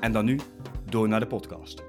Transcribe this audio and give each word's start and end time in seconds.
En 0.00 0.12
dan 0.12 0.24
nu 0.24 0.38
door 0.84 1.08
naar 1.08 1.20
de 1.20 1.26
podcast. 1.26 1.82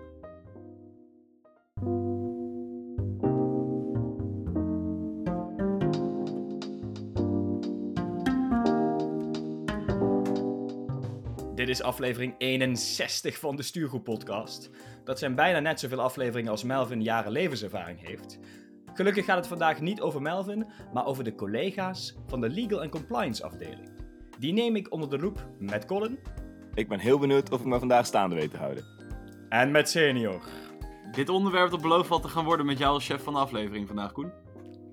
Dit 11.55 11.69
is 11.69 11.81
aflevering 11.81 12.35
61 12.37 13.37
van 13.37 13.55
de 13.55 13.63
Stuurgroep 13.63 14.03
podcast. 14.03 14.69
Dat 15.03 15.19
zijn 15.19 15.35
bijna 15.35 15.59
net 15.59 15.79
zoveel 15.79 16.01
afleveringen 16.01 16.51
als 16.51 16.63
Melvin 16.63 17.01
jaren 17.01 17.31
levenservaring 17.31 18.07
heeft. 18.07 18.39
Gelukkig 18.93 19.25
gaat 19.25 19.37
het 19.37 19.47
vandaag 19.47 19.81
niet 19.81 20.01
over 20.01 20.21
Melvin, 20.21 20.67
maar 20.93 21.05
over 21.05 21.23
de 21.23 21.35
collega's 21.35 22.15
van 22.27 22.41
de 22.41 22.49
Legal 22.49 22.81
and 22.81 22.91
Compliance 22.91 23.43
afdeling. 23.43 23.89
Die 24.39 24.53
neem 24.53 24.75
ik 24.75 24.91
onder 24.93 25.09
de 25.09 25.19
loep 25.19 25.47
met 25.59 25.85
Colin 25.85 26.19
Ik 26.73 26.87
ben 26.87 26.99
heel 26.99 27.19
benieuwd 27.19 27.51
of 27.51 27.59
ik 27.59 27.65
me 27.65 27.79
vandaag 27.79 28.05
staande 28.05 28.35
weet 28.35 28.51
te 28.51 28.57
houden. 28.57 28.83
en 29.49 29.71
met 29.71 29.89
Senior. 29.89 30.41
Dit 31.11 31.29
onderwerp 31.29 31.71
dat 31.71 31.81
belooft 31.81 32.09
wat 32.09 32.21
te 32.21 32.27
gaan 32.27 32.45
worden 32.45 32.65
met 32.65 32.77
jou 32.77 32.93
als 32.93 33.05
chef 33.05 33.23
van 33.23 33.33
de 33.33 33.39
aflevering 33.39 33.87
vandaag, 33.87 34.11
Koen. 34.11 34.31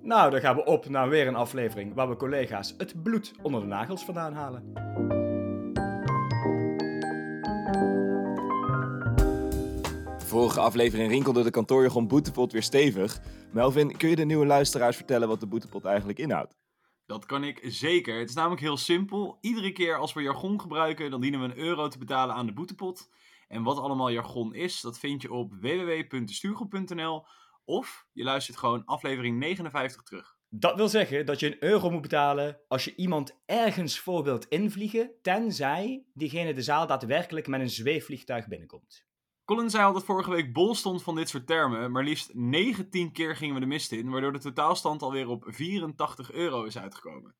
Nou, 0.02 0.30
dan 0.30 0.40
gaan 0.40 0.56
we 0.56 0.64
op 0.64 0.88
naar 0.88 1.08
weer 1.08 1.26
een 1.26 1.34
aflevering 1.34 1.94
waar 1.94 2.08
we 2.08 2.16
collega's 2.16 2.74
het 2.78 3.02
bloed 3.02 3.32
onder 3.42 3.60
de 3.60 3.66
nagels 3.66 4.04
vandaan 4.04 4.32
halen. 4.34 4.72
Vorige 10.18 10.60
aflevering 10.60 11.10
rinkelde 11.10 11.42
de 11.42 11.50
kantoorjargon 11.50 12.08
boetepot 12.08 12.52
weer 12.52 12.62
stevig. 12.62 13.20
Melvin, 13.52 13.96
kun 13.96 14.08
je 14.08 14.16
de 14.16 14.24
nieuwe 14.24 14.46
luisteraars 14.46 14.96
vertellen 14.96 15.28
wat 15.28 15.40
de 15.40 15.46
boetepot 15.46 15.84
eigenlijk 15.84 16.18
inhoudt? 16.18 16.54
Dat 17.06 17.26
kan 17.26 17.44
ik 17.44 17.60
zeker. 17.62 18.18
Het 18.18 18.28
is 18.28 18.34
namelijk 18.34 18.60
heel 18.60 18.76
simpel. 18.76 19.38
Iedere 19.40 19.72
keer 19.72 19.96
als 19.96 20.12
we 20.12 20.22
jargon 20.22 20.60
gebruiken, 20.60 21.10
dan 21.10 21.20
dienen 21.20 21.40
we 21.40 21.46
een 21.46 21.58
euro 21.58 21.88
te 21.88 21.98
betalen 21.98 22.34
aan 22.34 22.46
de 22.46 22.52
boetepot. 22.52 23.10
En 23.48 23.62
wat 23.62 23.78
allemaal 23.78 24.10
jargon 24.10 24.54
is, 24.54 24.80
dat 24.80 24.98
vind 24.98 25.22
je 25.22 25.32
op 25.32 25.54
www.stuurgroep.nl 25.60 27.26
of 27.64 28.06
je 28.12 28.24
luistert 28.24 28.56
gewoon 28.56 28.84
aflevering 28.84 29.38
59 29.38 30.02
terug. 30.02 30.36
Dat 30.48 30.76
wil 30.76 30.88
zeggen 30.88 31.26
dat 31.26 31.40
je 31.40 31.46
een 31.46 31.64
euro 31.64 31.90
moet 31.90 32.02
betalen 32.02 32.60
als 32.68 32.84
je 32.84 32.94
iemand 32.94 33.38
ergens 33.46 33.98
voor 33.98 34.24
wilt 34.24 34.48
invliegen, 34.48 35.10
tenzij 35.22 36.04
diegene 36.14 36.54
de 36.54 36.62
zaal 36.62 36.86
daadwerkelijk 36.86 37.46
met 37.46 37.60
een 37.60 37.70
zweefvliegtuig 37.70 38.48
binnenkomt. 38.48 39.06
Colin 39.46 39.70
zei 39.70 39.84
al 39.84 39.92
dat 39.92 40.04
vorige 40.04 40.30
week 40.30 40.52
bol 40.52 40.74
stond 40.74 41.02
van 41.02 41.14
dit 41.14 41.28
soort 41.28 41.46
termen, 41.46 41.92
maar 41.92 42.04
liefst 42.04 42.34
19 42.34 43.12
keer 43.12 43.36
gingen 43.36 43.54
we 43.54 43.60
de 43.60 43.66
mist 43.66 43.92
in, 43.92 44.10
waardoor 44.10 44.32
de 44.32 44.38
totaalstand 44.38 45.02
alweer 45.02 45.28
op 45.28 45.44
84 45.46 46.32
euro 46.32 46.64
is 46.64 46.78
uitgekomen. 46.78 47.34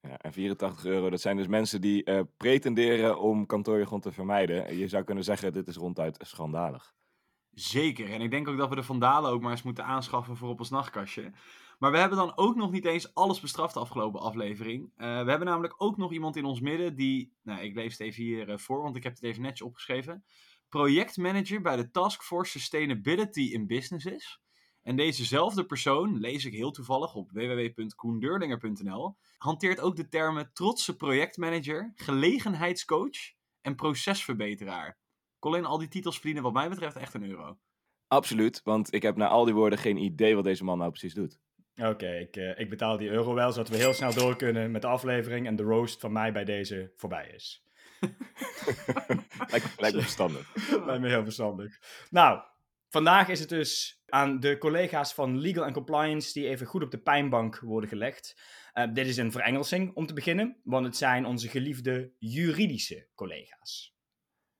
Ja, 0.00 0.18
en 0.18 0.32
84 0.32 0.84
euro, 0.84 1.10
dat 1.10 1.20
zijn 1.20 1.36
dus 1.36 1.46
mensen 1.46 1.80
die 1.80 2.04
eh, 2.04 2.20
pretenderen 2.36 3.18
om 3.18 3.46
kantoorjargon 3.46 4.00
te 4.00 4.12
vermijden. 4.12 4.76
Je 4.76 4.88
zou 4.88 5.04
kunnen 5.04 5.24
zeggen, 5.24 5.52
dit 5.52 5.68
is 5.68 5.76
ronduit 5.76 6.16
schandalig. 6.20 6.94
Zeker, 7.50 8.10
en 8.10 8.20
ik 8.20 8.30
denk 8.30 8.48
ook 8.48 8.58
dat 8.58 8.68
we 8.68 8.74
de 8.74 8.82
vandalen 8.82 9.30
ook 9.30 9.42
maar 9.42 9.50
eens 9.50 9.62
moeten 9.62 9.84
aanschaffen 9.84 10.36
voor 10.36 10.48
op 10.48 10.58
ons 10.58 10.70
nachtkastje. 10.70 11.32
Maar 11.78 11.90
we 11.90 11.98
hebben 11.98 12.18
dan 12.18 12.36
ook 12.36 12.56
nog 12.56 12.70
niet 12.70 12.84
eens 12.84 13.14
alles 13.14 13.40
bestraft 13.40 13.74
de 13.74 13.80
afgelopen 13.80 14.20
aflevering. 14.20 14.92
Eh, 14.96 15.06
we 15.06 15.30
hebben 15.30 15.44
namelijk 15.44 15.74
ook 15.76 15.96
nog 15.96 16.12
iemand 16.12 16.36
in 16.36 16.44
ons 16.44 16.60
midden 16.60 16.96
die, 16.96 17.32
nou 17.42 17.60
ik 17.60 17.74
lees 17.74 17.92
het 17.92 18.00
even 18.00 18.22
hier 18.22 18.48
eh, 18.48 18.58
voor, 18.58 18.82
want 18.82 18.96
ik 18.96 19.02
heb 19.02 19.14
het 19.14 19.22
even 19.22 19.42
netjes 19.42 19.62
opgeschreven. 19.62 20.24
Projectmanager 20.74 21.60
bij 21.60 21.76
de 21.76 21.90
Task 21.90 22.22
Force 22.22 22.50
Sustainability 22.50 23.40
in 23.40 23.66
Business 23.66 24.06
is. 24.06 24.40
En 24.82 24.96
dezezelfde 24.96 25.66
persoon, 25.66 26.18
lees 26.18 26.44
ik 26.44 26.52
heel 26.52 26.70
toevallig 26.70 27.14
op 27.14 27.30
www.koendeurlinger.nl, 27.30 29.16
hanteert 29.38 29.80
ook 29.80 29.96
de 29.96 30.08
termen 30.08 30.50
trotse 30.52 30.96
projectmanager, 30.96 31.92
gelegenheidscoach 31.94 33.18
en 33.60 33.74
procesverbeteraar. 33.74 34.98
Colin, 35.38 35.64
al 35.64 35.78
die 35.78 35.88
titels 35.88 36.14
verdienen 36.14 36.42
wat 36.42 36.52
mij 36.52 36.68
betreft 36.68 36.96
echt 36.96 37.14
een 37.14 37.24
euro. 37.24 37.58
Absoluut, 38.06 38.60
want 38.64 38.94
ik 38.94 39.02
heb 39.02 39.16
na 39.16 39.28
al 39.28 39.44
die 39.44 39.54
woorden 39.54 39.78
geen 39.78 39.96
idee 39.96 40.34
wat 40.34 40.44
deze 40.44 40.64
man 40.64 40.78
nou 40.78 40.90
precies 40.90 41.14
doet. 41.14 41.38
Oké, 41.76 42.18
ik, 42.18 42.36
eh, 42.36 42.58
ik 42.58 42.70
betaal 42.70 42.96
die 42.96 43.10
euro 43.10 43.34
wel, 43.34 43.52
zodat 43.52 43.68
we 43.68 43.76
heel 43.76 43.92
snel 43.92 44.14
door 44.14 44.36
kunnen 44.36 44.70
met 44.70 44.82
de 44.82 44.88
aflevering 44.88 45.46
en 45.46 45.56
de 45.56 45.62
roast 45.62 46.00
van 46.00 46.12
mij 46.12 46.32
bij 46.32 46.44
deze 46.44 46.92
voorbij 46.94 47.30
is. 47.34 47.63
Lijkt, 49.48 49.80
lijkt 49.80 49.96
me 49.96 50.02
verstandig. 50.02 50.54
Lijkt 50.86 51.00
me 51.00 51.08
heel 51.08 51.24
verstandig. 51.24 51.78
Nou, 52.10 52.40
vandaag 52.88 53.28
is 53.28 53.40
het 53.40 53.48
dus 53.48 54.02
aan 54.06 54.40
de 54.40 54.58
collega's 54.58 55.14
van 55.14 55.38
Legal 55.38 55.64
and 55.64 55.74
Compliance 55.74 56.32
die 56.32 56.48
even 56.48 56.66
goed 56.66 56.82
op 56.82 56.90
de 56.90 56.98
pijnbank 56.98 57.58
worden 57.60 57.88
gelegd. 57.88 58.40
Eh, 58.72 58.92
dit 58.92 59.06
is 59.06 59.16
een 59.16 59.32
verengelsing 59.32 59.94
om 59.94 60.06
te 60.06 60.14
beginnen, 60.14 60.60
want 60.64 60.86
het 60.86 60.96
zijn 60.96 61.26
onze 61.26 61.48
geliefde 61.48 62.12
juridische 62.18 63.08
collega's. 63.14 63.96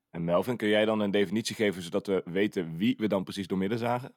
En 0.09 0.23
Melvin, 0.23 0.57
kun 0.57 0.67
jij 0.67 0.85
dan 0.85 0.99
een 0.99 1.11
definitie 1.11 1.55
geven 1.55 1.81
zodat 1.81 2.07
we 2.07 2.21
weten 2.25 2.77
wie 2.77 2.95
we 2.97 3.07
dan 3.07 3.23
precies 3.23 3.47
doormidden 3.47 3.77
zagen? 3.77 4.15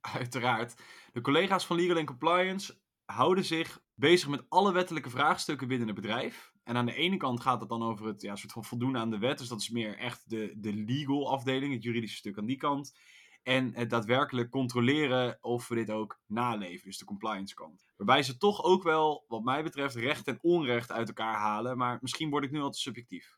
Uiteraard. 0.00 0.74
De 1.12 1.20
collega's 1.20 1.66
van 1.66 1.76
Legal 1.76 1.96
and 1.96 2.06
Compliance 2.06 2.78
houden 3.04 3.44
zich 3.44 3.80
bezig 3.94 4.28
met 4.28 4.44
alle 4.48 4.72
wettelijke 4.72 5.10
vraagstukken 5.10 5.68
binnen 5.68 5.86
het 5.86 5.96
bedrijf. 5.96 6.52
En 6.68 6.76
aan 6.76 6.86
de 6.86 6.94
ene 6.94 7.16
kant 7.16 7.40
gaat 7.40 7.60
het 7.60 7.68
dan 7.68 7.82
over 7.82 8.06
het 8.06 8.22
ja, 8.22 8.36
soort 8.36 8.52
van 8.52 8.64
voldoen 8.64 8.96
aan 8.96 9.10
de 9.10 9.18
wet. 9.18 9.38
Dus 9.38 9.48
dat 9.48 9.60
is 9.60 9.70
meer 9.70 9.98
echt 9.98 10.30
de, 10.30 10.52
de 10.56 10.72
legal 10.72 11.30
afdeling, 11.30 11.72
het 11.72 11.82
juridische 11.82 12.16
stuk 12.16 12.38
aan 12.38 12.46
die 12.46 12.56
kant. 12.56 12.98
En 13.42 13.72
het 13.74 13.90
daadwerkelijk 13.90 14.50
controleren 14.50 15.38
of 15.40 15.68
we 15.68 15.74
dit 15.74 15.90
ook 15.90 16.20
naleven, 16.26 16.86
dus 16.86 16.98
de 16.98 17.04
compliance 17.04 17.54
kant. 17.54 17.86
Waarbij 17.96 18.22
ze 18.22 18.36
toch 18.36 18.62
ook 18.62 18.82
wel, 18.82 19.24
wat 19.28 19.42
mij 19.42 19.62
betreft, 19.62 19.94
recht 19.94 20.26
en 20.26 20.38
onrecht 20.40 20.92
uit 20.92 21.08
elkaar 21.08 21.34
halen. 21.34 21.76
Maar 21.76 21.98
misschien 22.00 22.30
word 22.30 22.44
ik 22.44 22.50
nu 22.50 22.60
al 22.60 22.70
te 22.70 22.78
subjectief. 22.78 23.36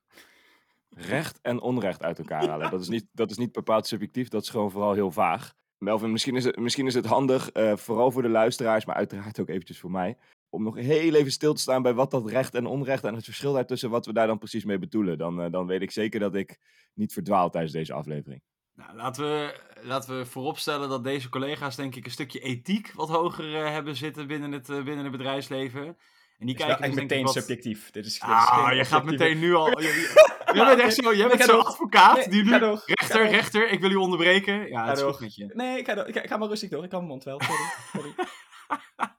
Recht 0.89 1.41
en 1.41 1.61
onrecht 1.61 2.03
uit 2.03 2.19
elkaar 2.19 2.47
halen. 2.47 2.71
Dat 2.71 2.81
is 2.81 2.89
niet, 2.89 3.07
dat 3.13 3.31
is 3.31 3.37
niet 3.37 3.53
bepaald 3.53 3.87
subjectief, 3.87 4.29
dat 4.29 4.43
is 4.43 4.49
gewoon 4.49 4.71
vooral 4.71 4.93
heel 4.93 5.11
vaag. 5.11 5.55
Melvin, 5.79 6.13
misschien 6.13 6.37
is 6.37 6.45
het, 6.45 6.57
misschien 6.57 6.87
is 6.87 6.95
het 6.95 7.07
handig, 7.07 7.51
eh, 7.51 7.77
vooral 7.77 8.11
voor 8.11 8.23
de 8.23 8.29
luisteraars, 8.29 8.85
maar 8.85 8.97
uiteraard 8.97 9.41
ook 9.41 9.49
eventjes 9.49 9.81
voor 9.81 9.91
mij, 9.91 10.17
om 10.51 10.63
nog 10.63 10.77
heel 10.77 11.15
even 11.15 11.33
stil 11.33 11.55
te 11.55 11.61
staan 11.61 11.83
bij 11.83 11.95
wat 11.95 12.11
dat 12.11 12.29
recht 12.31 12.55
en 12.55 12.67
onrecht 12.67 13.05
en 13.05 13.15
het 13.15 13.25
verschil 13.25 13.53
daartussen, 13.53 13.91
wat 13.91 14.07
we 14.07 14.13
daar 14.13 14.27
dan 14.27 14.39
precies 14.39 14.65
mee 14.65 14.79
bedoelen. 14.79 15.19
Dan, 15.19 15.41
eh, 15.43 15.51
dan 15.51 15.67
weet 15.67 15.83
ik 15.83 15.91
zeker 15.91 16.21
dat 16.21 16.35
ik 16.35 16.59
niet 16.95 17.13
verdwaal 17.13 17.51
tijdens 17.51 17.73
deze 17.73 17.93
aflevering. 17.93 18.43
Nou, 18.75 18.97
laten 18.97 19.25
we, 19.25 19.61
laten 19.83 20.19
we 20.19 20.27
vooropstellen 20.27 20.89
dat 20.89 21.05
deze 21.05 21.29
collega's 21.29 21.77
denk 21.77 21.95
ik 21.95 22.05
een 22.05 22.11
stukje 22.11 22.41
ethiek 22.41 22.93
wat 22.95 23.09
hoger 23.09 23.55
eh, 23.65 23.71
hebben 23.71 23.97
zitten 23.97 24.27
binnen 24.27 24.53
het, 24.53 24.69
eh, 24.69 24.83
binnen 24.83 25.03
het 25.05 25.11
bedrijfsleven. 25.13 25.97
En 26.39 26.47
die 26.47 26.57
Dit 26.57 26.59
is 26.59 26.59
wel 26.59 26.67
kijken 26.67 26.85
echt 26.85 26.95
dus 26.95 27.03
meteen 27.03 27.25
wat... 27.25 27.33
subjectief. 27.35 27.91
Dit 27.91 28.07
is, 28.07 28.13
dit 28.13 28.23
is 28.23 28.29
Ah, 28.29 28.73
je 28.75 28.85
gaat 28.85 29.05
meteen 29.05 29.39
nu 29.39 29.55
al... 29.55 29.81
je- 29.81 30.29
Jij 30.55 30.65
bent 30.65 30.81
echt 30.81 30.95
zo, 30.95 31.15
jij 31.15 31.29
bent 31.29 31.43
zo'n 31.43 31.65
advocaat 31.67 32.17
Nee, 32.17 32.29
die 32.29 32.43
nu... 32.45 32.59
door. 32.59 32.83
Rechter, 32.85 33.19
door. 33.23 33.27
rechter, 33.31 33.69
ik 33.71 33.81
wil 33.81 33.91
u 33.91 33.95
onderbreken. 33.95 34.69
Ja, 34.69 34.87
het 34.89 34.97
is 34.99 35.03
goed 35.05 35.21
met 35.21 35.35
je. 35.35 35.51
Nee, 35.55 35.79
ik 35.79 35.87
ga, 35.87 35.95
door. 35.95 36.07
Ik, 36.09 36.15
ga, 36.15 36.23
ik 36.23 36.29
ga 36.29 36.37
maar 36.37 36.49
rustig 36.49 36.71
door. 36.71 36.85
Ik 36.85 36.91
kan 36.91 36.99
mijn 36.99 37.11
mond 37.11 37.25
wel. 37.25 37.41
Sorry. 37.41 37.65
Sorry. 37.93 38.15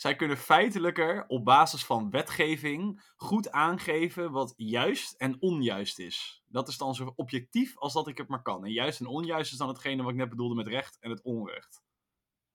Zij 0.00 0.16
kunnen 0.16 0.36
feitelijker 0.36 1.24
op 1.26 1.44
basis 1.44 1.84
van 1.84 2.10
wetgeving 2.10 3.12
goed 3.16 3.50
aangeven 3.50 4.30
wat 4.30 4.54
juist 4.56 5.14
en 5.14 5.36
onjuist 5.40 5.98
is. 5.98 6.42
Dat 6.46 6.68
is 6.68 6.78
dan 6.78 6.94
zo 6.94 7.12
objectief 7.16 7.78
als 7.78 7.92
dat 7.92 8.08
ik 8.08 8.18
het 8.18 8.28
maar 8.28 8.42
kan. 8.42 8.64
En 8.64 8.72
juist 8.72 9.00
en 9.00 9.06
onjuist 9.06 9.52
is 9.52 9.58
dan 9.58 9.68
hetgene 9.68 10.02
wat 10.02 10.10
ik 10.10 10.16
net 10.16 10.28
bedoelde 10.28 10.54
met 10.54 10.66
recht 10.66 10.98
en 11.00 11.10
het 11.10 11.22
onrecht. 11.22 11.82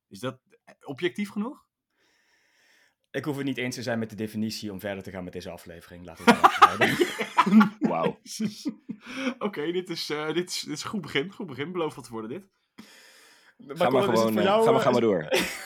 Is 0.07 0.19
dat 0.19 0.39
objectief 0.81 1.29
genoeg? 1.29 1.65
Ik 3.11 3.25
hoef 3.25 3.35
het 3.35 3.45
niet 3.45 3.57
eens 3.57 3.75
te 3.75 3.83
zijn 3.83 3.99
met 3.99 4.09
de 4.09 4.15
definitie 4.15 4.71
om 4.71 4.79
verder 4.79 5.03
te 5.03 5.11
gaan 5.11 5.23
met 5.23 5.33
deze 5.33 5.49
aflevering. 5.49 6.09
Het 6.09 6.19
hebben. 6.59 7.77
Wauw. 7.89 8.19
Oké, 9.47 9.71
dit, 9.71 9.89
is, 9.89 10.09
eh, 10.09 10.33
dit, 10.33 10.49
is, 10.49 10.61
dit 10.61 10.77
is 10.77 10.83
een 10.83 10.89
goed 10.89 11.01
begin. 11.01 11.31
Goed 11.31 11.47
begin, 11.47 11.71
beloof 11.71 11.95
wat 11.95 12.03
te 12.03 12.11
worden 12.11 12.29
dit. 12.29 12.49
Ga 13.57 13.89
maar 13.89 14.03
Colin, 14.03 14.17
gewoon, 14.17 14.37
eh, 14.37 14.43
jou, 14.43 14.63
ga 14.63 14.71
maar, 14.71 14.79
eh, 14.79 14.85
ga 14.85 14.91
maar 14.91 15.01
is- 15.01 15.07
door. 15.07 15.23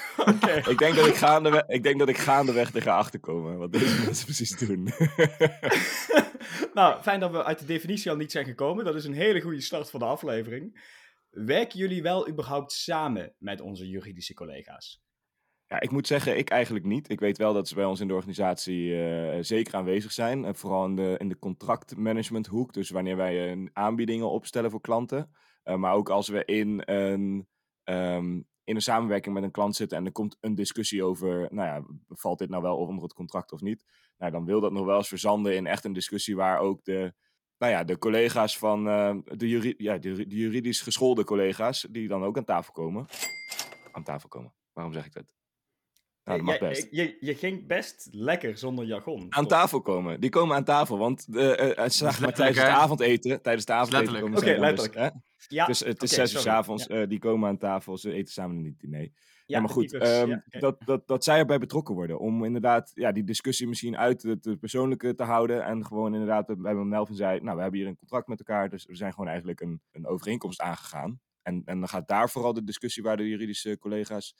Ik, 0.69 0.77
denk 0.77 0.95
dat 0.95 1.07
ik, 1.07 1.15
gaandeweg, 1.15 1.63
ik 1.67 1.83
denk 1.83 1.99
dat 1.99 2.09
ik 2.09 2.17
gaandeweg 2.17 2.71
wat 2.71 3.71
deze 3.71 4.01
mensen 4.05 4.25
precies 4.25 4.57
doen. 4.57 4.83
nou, 6.73 7.01
fijn 7.01 7.19
dat 7.19 7.31
we 7.31 7.43
uit 7.43 7.59
de 7.59 7.65
definitie 7.65 8.11
al 8.11 8.17
niet 8.17 8.31
zijn 8.31 8.45
gekomen. 8.45 8.85
Dat 8.85 8.95
is 8.95 9.05
een 9.05 9.13
hele 9.13 9.41
goede 9.41 9.61
start 9.61 9.89
van 9.89 9.99
de 9.99 10.05
aflevering. 10.05 10.91
Werken 11.29 11.79
jullie 11.79 12.01
wel 12.01 12.29
überhaupt 12.29 12.71
samen 12.71 13.33
met 13.37 13.61
onze 13.61 13.87
juridische 13.87 14.33
collega's? 14.33 15.01
Ja, 15.67 15.79
ik 15.79 15.91
moet 15.91 16.07
zeggen, 16.07 16.37
ik 16.37 16.49
eigenlijk 16.49 16.85
niet. 16.85 17.09
Ik 17.09 17.19
weet 17.19 17.37
wel 17.37 17.53
dat 17.53 17.67
ze 17.67 17.75
bij 17.75 17.85
ons 17.85 17.99
in 17.99 18.07
de 18.07 18.13
organisatie 18.13 19.01
eh, 19.03 19.37
zeker 19.41 19.73
aanwezig 19.75 20.11
zijn. 20.11 20.55
Vooral 20.55 20.85
in 20.85 20.95
de, 20.95 21.15
in 21.17 21.29
de 21.29 21.39
contractmanagementhoek. 21.39 22.73
Dus 22.73 22.89
wanneer 22.89 23.17
wij 23.17 23.55
uh, 23.55 23.67
aanbiedingen 23.73 24.29
opstellen 24.29 24.71
voor 24.71 24.81
klanten. 24.81 25.31
maar 25.63 25.93
ook 25.93 26.09
als 26.09 26.27
we 26.27 26.45
in 26.45 26.81
een, 26.85 27.47
um, 27.89 28.47
in 28.63 28.75
een 28.75 28.81
samenwerking 28.81 29.33
met 29.33 29.43
een 29.43 29.51
klant 29.51 29.75
zitten 29.75 29.97
en 29.97 30.05
er 30.05 30.11
komt 30.11 30.37
een 30.39 30.55
discussie 30.55 31.03
over, 31.03 31.47
nou 31.51 31.67
ja, 31.67 31.83
valt 32.07 32.39
dit 32.39 32.49
nou 32.49 32.61
wel 32.63 32.77
onder 32.77 33.03
het 33.03 33.13
contract 33.13 33.51
of 33.51 33.61
niet? 33.61 33.85
Nou, 34.17 34.31
dan 34.31 34.45
wil 34.45 34.61
dat 34.61 34.71
nog 34.71 34.85
wel 34.85 34.97
eens 34.97 35.07
verzanden 35.07 35.55
in 35.55 35.67
echt 35.67 35.85
een 35.85 35.93
discussie 35.93 36.35
waar 36.35 36.59
ook 36.59 36.83
de, 36.83 37.13
nou 37.57 37.71
ja, 37.71 37.83
de 37.83 37.97
collega's 37.97 38.57
van, 38.57 38.83
de, 38.83 39.47
juri 39.47 39.73
ja, 39.77 39.97
de, 39.97 40.27
de 40.27 40.35
juridisch 40.35 40.81
geschoolde 40.81 41.23
collega's, 41.23 41.87
die 41.89 42.07
dan 42.07 42.23
ook 42.23 42.37
aan 42.37 42.45
tafel 42.45 42.73
komen. 42.73 43.05
Aan 43.91 44.03
tafel 44.03 44.29
komen. 44.29 44.53
Waarom 44.73 44.93
zeg 44.93 45.05
ik 45.05 45.13
dat? 45.13 45.38
Nou, 46.29 46.45
dat 46.45 46.59
mag 46.59 46.69
best. 46.69 46.87
Je, 46.91 47.17
je, 47.19 47.35
ging 47.35 47.67
best 47.67 48.07
lekker 48.11 48.57
zonder 48.57 48.85
jargon. 48.85 49.25
Aan 49.29 49.47
tafel 49.47 49.81
komen. 49.81 50.19
Die 50.19 50.29
komen 50.29 50.55
aan 50.55 50.63
tafel, 50.63 50.97
want 50.97 51.33
de, 51.33 51.75
uh, 51.77 52.09
uh, 52.11 52.19
maar, 52.19 52.33
tijdens 52.33 52.57
het 52.57 52.67
avondeten, 52.67 53.41
tijdens 53.41 53.65
het 53.65 53.75
avondeten 53.75 54.19
komen 54.19 54.39
ze 54.39 54.49
Oké, 54.49 54.59
letterlijk. 54.59 55.13
Dus, 55.35 55.45
ja, 55.47 55.65
dus 55.65 55.79
het 55.79 56.03
is 56.03 56.13
okay, 56.13 56.25
zes 56.25 56.35
uur 56.35 56.41
s 56.41 56.47
avonds, 56.47 56.85
ja. 56.85 57.01
uh, 57.01 57.07
die 57.07 57.19
komen 57.19 57.49
aan 57.49 57.57
tafel, 57.57 57.97
ze 57.97 58.13
eten 58.13 58.33
samen 58.33 58.61
niet 58.61 58.79
diner. 58.79 59.01
Ja, 59.01 59.09
ja 59.45 59.59
maar 59.59 59.69
goed, 59.69 59.93
um, 59.93 60.01
ja, 60.01 60.21
okay. 60.23 60.61
dat, 60.61 60.75
dat, 60.85 61.07
dat 61.07 61.23
zij 61.23 61.37
erbij 61.37 61.57
betrokken 61.57 61.95
worden. 61.95 62.19
Om 62.19 62.45
inderdaad 62.45 62.91
ja, 62.93 63.11
die 63.11 63.23
discussie 63.23 63.67
misschien 63.67 63.97
uit 63.97 64.23
het, 64.23 64.59
persoonlijke 64.59 65.15
te 65.15 65.23
houden. 65.23 65.63
En 65.63 65.85
gewoon 65.85 66.13
inderdaad, 66.13 66.61
bij 66.61 66.73
Melvin 66.73 67.15
zei, 67.15 67.39
nou 67.39 67.55
we 67.55 67.61
hebben 67.61 67.79
hier 67.79 67.89
een 67.89 67.97
contract 67.97 68.27
met 68.27 68.39
elkaar. 68.39 68.69
Dus 68.69 68.85
we 68.85 68.95
zijn 68.95 69.13
gewoon 69.13 69.29
eigenlijk 69.29 69.61
een, 69.61 69.81
een 69.91 70.07
overeenkomst 70.07 70.61
aangegaan. 70.61 71.19
En, 71.41 71.61
en 71.65 71.79
dan 71.79 71.89
gaat 71.89 72.07
daar 72.07 72.29
vooral 72.29 72.53
de 72.53 72.63
discussie 72.63 73.03
waar 73.03 73.17
de 73.17 73.27
juridische 73.27 73.77
collega's 73.77 74.35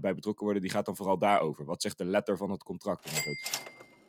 bij 0.00 0.14
betrokken 0.14 0.44
worden, 0.44 0.62
die 0.62 0.70
gaat 0.70 0.86
dan 0.86 0.96
vooral 0.96 1.18
daarover. 1.18 1.64
Wat 1.64 1.82
zegt 1.82 1.98
de 1.98 2.04
letter 2.04 2.36
van 2.36 2.50
het 2.50 2.62
contract? 2.62 3.06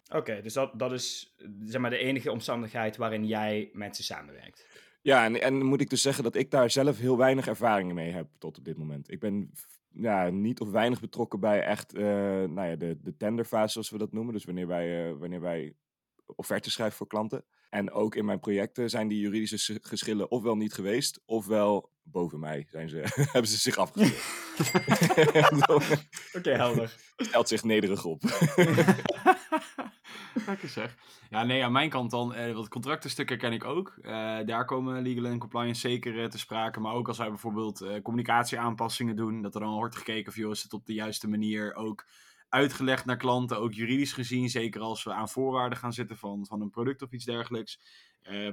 Oké, 0.08 0.18
okay, 0.18 0.42
dus 0.42 0.54
dat, 0.54 0.80
dat 0.80 0.92
is 0.92 1.36
zeg 1.64 1.82
maar 1.82 1.90
de 1.90 1.98
enige 1.98 2.32
omstandigheid 2.32 2.98
waarin 2.98 3.26
jij 3.26 3.70
met 3.74 3.96
ze 3.96 4.04
samenwerkt. 4.04 4.66
Ja, 5.02 5.26
en, 5.26 5.42
en 5.42 5.66
moet 5.66 5.82
ik 5.82 5.90
dus 5.90 6.02
zeggen 6.02 6.24
dat 6.24 6.36
ik 6.36 6.52
daar 6.52 6.70
zelf 6.70 6.98
heel 6.98 7.18
weinig 7.18 7.48
ervaringen 7.48 7.96
mee 7.96 8.12
heb 8.12 8.28
tot 8.38 8.58
op 8.58 8.66
dit 8.66 8.78
moment. 8.78 9.12
Ik 9.12 9.20
ben 9.20 9.52
ja, 9.92 10.30
niet 10.30 10.60
of 10.60 10.70
weinig 10.70 11.00
betrokken 11.00 11.40
bij 11.40 11.64
echt 11.64 11.94
uh, 11.94 12.02
nou 12.44 12.68
ja, 12.68 12.76
de, 12.76 12.98
de 13.02 13.18
tenderfase, 13.18 13.72
zoals 13.72 13.90
we 13.90 13.98
dat 13.98 14.12
noemen. 14.12 14.34
Dus 14.34 14.46
wanneer 14.46 14.68
wij, 14.68 15.10
uh, 15.10 15.18
wanneer 15.20 15.42
wij 15.42 15.76
offertes 16.26 16.74
schrijven 16.74 16.98
voor 16.98 17.08
klanten. 17.08 17.46
En 17.70 17.92
ook 17.92 18.16
in 18.16 18.26
mijn 18.26 18.40
projecten 18.40 18.90
zijn 18.90 19.08
die 19.08 19.20
juridische 19.20 19.80
geschillen 19.82 20.32
ofwel 20.32 20.56
niet 20.56 20.74
geweest, 20.74 21.22
ofwel 21.26 21.92
boven 22.04 22.40
mij 22.40 22.68
zijn 22.70 22.90
ze, 22.90 23.04
hebben 23.32 23.52
ze 23.52 23.58
zich 23.58 23.78
afgespeeld. 23.78 24.48
Oké, 25.68 26.02
okay, 26.34 26.54
helder. 26.54 26.96
Stelt 27.18 27.48
zich 27.48 27.64
nederig 27.64 28.06
op. 28.06 28.24
Lekker 30.46 30.70
zeg. 30.70 30.96
Ja, 31.30 31.44
nee, 31.44 31.64
aan 31.64 31.72
mijn 31.72 31.90
kant 31.90 32.12
dan, 32.12 32.34
eh, 32.34 32.54
wat 32.54 32.68
contractenstukken 32.68 33.38
ken 33.38 33.54
ik 33.54 33.64
ook. 33.64 33.94
Uh, 34.02 34.12
daar 34.46 34.66
komen 34.66 35.02
legal 35.02 35.26
en 35.26 35.40
compliance 35.40 35.82
zeker 35.82 36.14
uh, 36.14 36.26
te 36.26 36.38
sprake. 36.38 36.80
Maar 36.80 36.94
ook 36.94 37.08
als 37.08 37.18
wij 37.18 37.30
bijvoorbeeld 37.30 37.82
uh, 37.82 38.02
communicatieaanpassingen 38.02 39.16
doen, 39.16 39.42
dat 39.42 39.56
er 39.56 39.62
dan 39.62 39.74
wordt 39.74 39.96
gekeken 39.96 40.30
of 40.30 40.36
joh, 40.36 40.52
is 40.52 40.64
het 40.64 40.74
op 40.74 40.86
de 40.86 40.94
juiste 40.94 41.28
manier 41.28 41.76
ook 41.76 42.06
uitgelegd 42.50 43.06
naar 43.06 43.18
klanten, 43.18 43.60
ook 43.60 43.74
juridisch 43.74 44.14
gezien. 44.14 44.50
Zeker 44.50 44.82
als 44.82 45.04
we 45.04 45.14
aan 45.14 45.30
voorwaarden 45.30 45.78
gaan 45.78 45.94
zitten 45.94 46.18
van, 46.18 46.46
van 46.46 46.62
een 46.62 46.70
product 46.70 47.02
of 47.02 47.12
iets 47.12 47.26
dergelijks. 47.26 47.80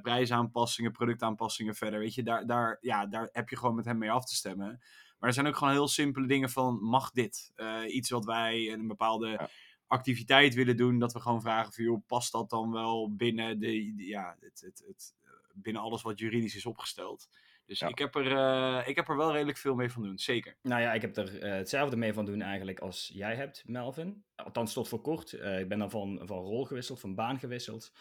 Prijsaanpassingen, 0.03 0.93
productaanpassingen 0.93 1.75
verder. 1.75 1.99
Weet 1.99 2.15
je, 2.15 2.23
daar, 2.23 2.47
daar, 2.47 2.79
ja, 2.81 3.07
daar 3.07 3.29
heb 3.33 3.49
je 3.49 3.57
gewoon 3.57 3.75
met 3.75 3.85
hem 3.85 3.99
mee 3.99 4.11
af 4.11 4.25
te 4.25 4.35
stemmen. 4.35 4.81
Maar 5.19 5.29
er 5.29 5.35
zijn 5.35 5.47
ook 5.47 5.57
gewoon 5.57 5.73
heel 5.73 5.89
simpele 5.89 6.27
dingen 6.27 6.51
van, 6.51 6.79
mag 6.83 7.11
dit? 7.11 7.53
Uh, 7.57 7.95
iets 7.95 8.11
wat 8.11 8.25
wij 8.25 8.73
een 8.73 8.87
bepaalde 8.87 9.29
ja. 9.29 9.49
activiteit 9.87 10.55
willen 10.55 10.77
doen, 10.77 10.99
dat 10.99 11.13
we 11.13 11.21
gewoon 11.21 11.41
vragen 11.41 11.73
van, 11.73 11.85
joh, 11.85 12.03
past 12.07 12.33
dat 12.33 12.51
dan 12.51 12.73
wel 12.73 13.15
binnen, 13.15 13.59
de, 13.59 13.95
ja, 13.97 14.37
het, 14.41 14.61
het, 14.61 14.85
het, 14.87 15.15
binnen 15.55 15.83
alles 15.83 16.03
wat 16.03 16.19
juridisch 16.19 16.57
is 16.57 16.67
opgesteld? 16.67 17.29
Dus 17.67 17.79
ja. 17.79 17.89
ik, 17.89 17.99
heb 17.99 18.15
er, 18.15 18.33
uh, 18.33 18.89
ik 18.89 18.97
heb 18.97 19.09
er 19.09 19.17
wel 19.17 19.33
redelijk 19.33 19.59
veel 19.59 19.75
mee 19.75 19.91
van 19.91 20.03
doen, 20.03 20.19
zeker. 20.19 20.57
Nou 20.63 20.83
ja, 20.83 20.93
ik 20.93 21.01
heb 21.01 21.17
er 21.17 21.43
uh, 21.43 21.53
hetzelfde 21.53 21.97
mee 21.97 22.13
van 22.13 22.25
doen 22.25 22.43
eigenlijk 22.43 22.81
als 22.81 23.11
jij 23.13 23.37
hebt, 23.37 23.63
Melvin. 23.67 24.25
Althans 24.35 24.73
tot 24.73 24.89
voor 24.89 25.01
kort. 25.01 25.33
Uh, 25.33 25.61
ik 25.61 25.69
ben 25.69 25.79
dan 25.79 25.91
van, 25.91 26.21
van 26.25 26.39
rol 26.39 26.65
gewisseld, 26.65 27.01
van 27.01 27.15
baan 27.15 27.39
gewisseld. 27.39 27.93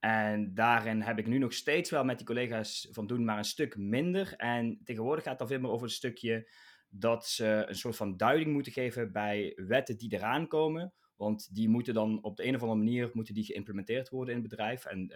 En 0.00 0.54
daarin 0.54 1.00
heb 1.00 1.18
ik 1.18 1.26
nu 1.26 1.38
nog 1.38 1.52
steeds 1.52 1.90
wel 1.90 2.04
met 2.04 2.16
die 2.16 2.26
collega's 2.26 2.88
van 2.90 3.06
doen, 3.06 3.24
maar 3.24 3.38
een 3.38 3.44
stuk 3.44 3.76
minder. 3.76 4.34
En 4.36 4.80
tegenwoordig 4.84 5.22
gaat 5.22 5.38
het 5.38 5.38
dan 5.38 5.48
veel 5.48 5.60
meer 5.60 5.70
over 5.70 5.86
het 5.86 5.96
stukje 5.96 6.50
dat 6.88 7.26
ze 7.26 7.64
een 7.68 7.74
soort 7.74 7.96
van 7.96 8.16
duiding 8.16 8.52
moeten 8.52 8.72
geven 8.72 9.12
bij 9.12 9.52
wetten 9.56 9.98
die 9.98 10.12
eraan 10.12 10.46
komen. 10.46 10.92
Want 11.16 11.54
die 11.54 11.68
moeten 11.68 11.94
dan 11.94 12.22
op 12.22 12.36
de 12.36 12.46
een 12.46 12.54
of 12.54 12.60
andere 12.60 12.78
manier 12.78 13.10
moeten 13.12 13.34
die 13.34 13.44
geïmplementeerd 13.44 14.08
worden 14.08 14.34
in 14.34 14.40
het 14.40 14.48
bedrijf. 14.48 14.84
En 14.84 15.12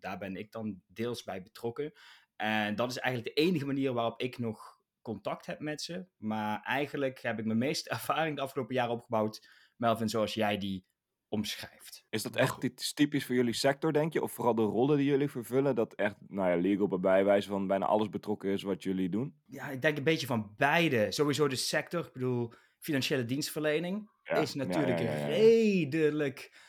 daar 0.00 0.18
ben 0.18 0.36
ik 0.36 0.52
dan 0.52 0.80
deels 0.86 1.22
bij 1.22 1.42
betrokken. 1.42 1.92
En 2.36 2.74
dat 2.74 2.90
is 2.90 2.98
eigenlijk 2.98 3.36
de 3.36 3.42
enige 3.42 3.66
manier 3.66 3.92
waarop 3.92 4.20
ik 4.20 4.38
nog 4.38 4.78
contact 5.02 5.46
heb 5.46 5.60
met 5.60 5.82
ze. 5.82 6.06
Maar 6.16 6.62
eigenlijk 6.62 7.22
heb 7.22 7.38
ik 7.38 7.44
mijn 7.44 7.58
meeste 7.58 7.90
ervaring 7.98 8.36
de 8.36 8.42
afgelopen 8.42 8.74
jaren 8.74 8.94
opgebouwd, 8.94 9.48
Melvin, 9.76 10.08
zoals 10.08 10.34
jij 10.34 10.58
die 10.58 10.84
omschrijft. 11.30 12.04
Is 12.08 12.22
dat 12.22 12.36
echt 12.36 12.94
typisch 12.94 13.24
voor 13.24 13.34
jullie 13.34 13.52
sector, 13.52 13.92
denk 13.92 14.12
je? 14.12 14.22
Of 14.22 14.32
vooral 14.32 14.54
de 14.54 14.62
rollen 14.62 14.96
die 14.96 15.06
jullie 15.06 15.30
vervullen? 15.30 15.74
Dat 15.74 15.94
echt, 15.94 16.16
nou 16.28 16.50
ja, 16.50 16.56
legal 16.56 16.88
bij 16.88 17.00
bijwijze 17.00 17.48
van 17.48 17.66
bijna 17.66 17.86
alles 17.86 18.08
betrokken 18.08 18.50
is 18.50 18.62
wat 18.62 18.82
jullie 18.82 19.08
doen? 19.08 19.34
Ja, 19.46 19.68
ik 19.68 19.82
denk 19.82 19.96
een 19.96 20.04
beetje 20.04 20.26
van 20.26 20.54
beide. 20.56 21.12
Sowieso 21.12 21.48
de 21.48 21.56
sector, 21.56 22.06
ik 22.06 22.12
bedoel, 22.12 22.52
financiële 22.78 23.24
dienstverlening 23.24 24.10
ja, 24.22 24.36
is 24.36 24.54
natuurlijk 24.54 24.98
ja, 24.98 25.16
ja, 25.16 25.26
redelijk 25.26 26.68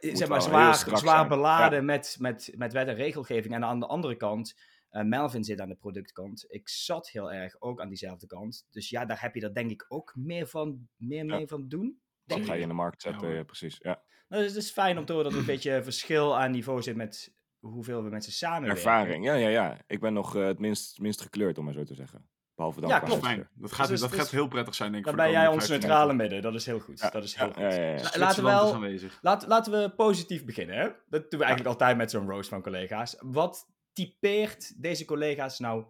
zeg 0.00 0.28
maar, 0.28 0.42
zwaar, 0.42 0.74
zwaar 0.98 1.28
beladen 1.28 1.84
met, 1.84 2.16
met, 2.18 2.52
met 2.56 2.72
wet 2.72 2.88
en 2.88 2.94
regelgeving. 2.94 3.54
En 3.54 3.64
aan 3.64 3.80
de 3.80 3.86
andere 3.86 4.16
kant 4.16 4.54
uh, 4.90 5.02
Melvin 5.02 5.44
zit 5.44 5.60
aan 5.60 5.68
de 5.68 5.74
productkant. 5.74 6.44
Ik 6.48 6.68
zat 6.68 7.10
heel 7.10 7.32
erg 7.32 7.60
ook 7.60 7.80
aan 7.80 7.88
diezelfde 7.88 8.26
kant. 8.26 8.66
Dus 8.70 8.90
ja, 8.90 9.04
daar 9.04 9.20
heb 9.20 9.34
je 9.34 9.40
er 9.40 9.54
denk 9.54 9.70
ik 9.70 9.84
ook 9.88 10.12
meer, 10.16 10.46
van, 10.46 10.88
meer 10.96 11.24
mee 11.24 11.46
van 11.46 11.68
doen. 11.68 12.00
Dat 12.36 12.46
ga 12.46 12.54
je 12.54 12.62
in 12.62 12.68
de 12.68 12.74
markt 12.74 13.02
zetten, 13.02 13.34
ja, 13.34 13.42
precies. 13.42 13.78
Ja. 13.82 14.02
Nou, 14.28 14.42
dus 14.42 14.54
het 14.54 14.62
is 14.62 14.70
fijn 14.70 14.98
om 14.98 15.04
te 15.04 15.12
horen 15.12 15.26
dat 15.26 15.34
er 15.34 15.40
een 15.40 15.54
beetje 15.54 15.82
verschil 15.82 16.38
aan 16.38 16.50
niveau 16.50 16.82
zit 16.82 16.96
met 16.96 17.34
hoeveel 17.58 18.02
we 18.02 18.10
met 18.10 18.24
ze 18.24 18.32
samenwerken. 18.32 18.84
Ervaring, 18.84 19.24
ja, 19.24 19.34
ja, 19.34 19.48
ja. 19.48 19.78
Ik 19.86 20.00
ben 20.00 20.12
nog 20.12 20.36
uh, 20.36 20.46
het 20.46 20.58
minst, 20.58 20.98
minst 20.98 21.20
gekleurd, 21.20 21.58
om 21.58 21.64
maar 21.64 21.74
zo 21.74 21.84
te 21.84 21.94
zeggen. 21.94 22.28
Behalve 22.54 22.80
dan 22.80 22.90
ja, 22.90 22.98
klopt. 22.98 23.24
Fijn. 23.24 23.48
Dat 23.54 23.72
gaat, 23.72 23.88
dus, 23.88 24.00
dat 24.00 24.12
gaat 24.12 24.30
heel 24.30 24.48
prettig 24.48 24.74
zijn, 24.74 24.92
denk 24.92 25.06
ik. 25.06 25.16
Dan 25.16 25.24
ben 25.24 25.30
jij 25.32 25.46
ons 25.46 25.68
neutrale 25.68 26.12
midden. 26.12 26.42
Dat 26.42 26.54
is 26.54 26.66
heel 26.66 26.80
goed. 26.80 27.00
Ja, 27.00 27.10
dat 27.10 27.24
is 27.24 27.34
heel 27.34 27.46
goed. 27.46 27.56
Ja, 27.56 28.18
laten, 28.18 28.44
we 28.44 29.10
laat, 29.20 29.46
laten 29.46 29.72
we 29.72 29.92
positief 29.96 30.44
beginnen. 30.44 30.76
Hè? 30.76 30.88
Dat 31.08 31.30
doen 31.30 31.40
we 31.40 31.46
eigenlijk 31.46 31.74
altijd 31.74 31.96
met 31.96 32.10
zo'n 32.10 32.30
roast 32.30 32.48
van 32.48 32.62
collega's. 32.62 33.16
Wat 33.20 33.68
typeert 33.92 34.82
deze 34.82 35.04
collega's 35.04 35.58
nou 35.58 35.84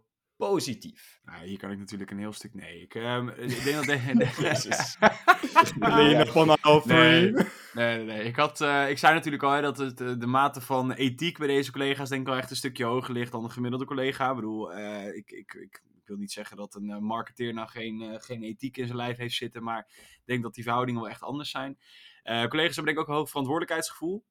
positief? 0.49 1.21
Nou, 1.25 1.47
hier 1.47 1.59
kan 1.59 1.71
ik 1.71 1.79
natuurlijk 1.79 2.11
een 2.11 2.19
heel 2.19 2.33
stuk... 2.33 2.55
Nee, 2.55 2.81
ik, 2.81 2.95
um, 2.95 3.29
ik 3.29 3.65
denk 3.65 3.77
dat... 3.77 3.85
De... 3.85 4.29
Jezus. 4.43 4.97
nee, 5.79 6.15
nee, 6.85 7.33
nee, 7.73 8.05
nee. 8.05 8.23
Ik, 8.25 8.37
had, 8.37 8.61
uh, 8.61 8.91
ik 8.91 8.99
zei 8.99 9.15
natuurlijk 9.15 9.43
al 9.43 9.53
hè, 9.53 9.61
dat 9.61 9.79
het, 9.79 9.99
de 9.99 10.27
mate 10.27 10.61
van 10.61 10.93
ethiek 10.93 11.39
bij 11.39 11.47
deze 11.47 11.73
collega's 11.73 12.09
denk 12.09 12.23
ik 12.27 12.33
al 12.33 12.39
echt 12.39 12.51
een 12.51 12.57
stukje 12.57 12.85
hoger 12.85 13.13
ligt 13.13 13.33
dan 13.33 13.45
een 13.45 13.51
gemiddelde 13.51 13.85
collega. 13.85 14.29
Ik 14.29 14.35
bedoel, 14.35 14.79
uh, 14.79 15.07
ik, 15.07 15.31
ik, 15.31 15.55
ik, 15.55 15.83
ik 16.01 16.07
wil 16.07 16.17
niet 16.17 16.33
zeggen 16.33 16.57
dat 16.57 16.75
een 16.75 16.89
uh, 16.89 16.99
marketeer 16.99 17.55
nou 17.55 17.69
geen, 17.69 18.01
uh, 18.01 18.15
geen 18.19 18.43
ethiek 18.43 18.77
in 18.77 18.87
zijn 18.87 18.99
lijf 18.99 19.17
heeft 19.17 19.35
zitten, 19.35 19.63
maar 19.63 19.87
ik 19.97 20.23
denk 20.25 20.43
dat 20.43 20.55
die 20.55 20.65
verhoudingen 20.65 21.01
wel 21.01 21.11
echt 21.11 21.23
anders 21.23 21.51
zijn. 21.51 21.79
Uh, 22.25 22.45
collega's 22.45 22.77
hebben 22.77 22.95
denk 22.95 22.97
ik 22.97 22.99
ook 22.99 23.09
een 23.09 23.15
hoog 23.15 23.29
verantwoordelijkheidsgevoel. 23.29 24.25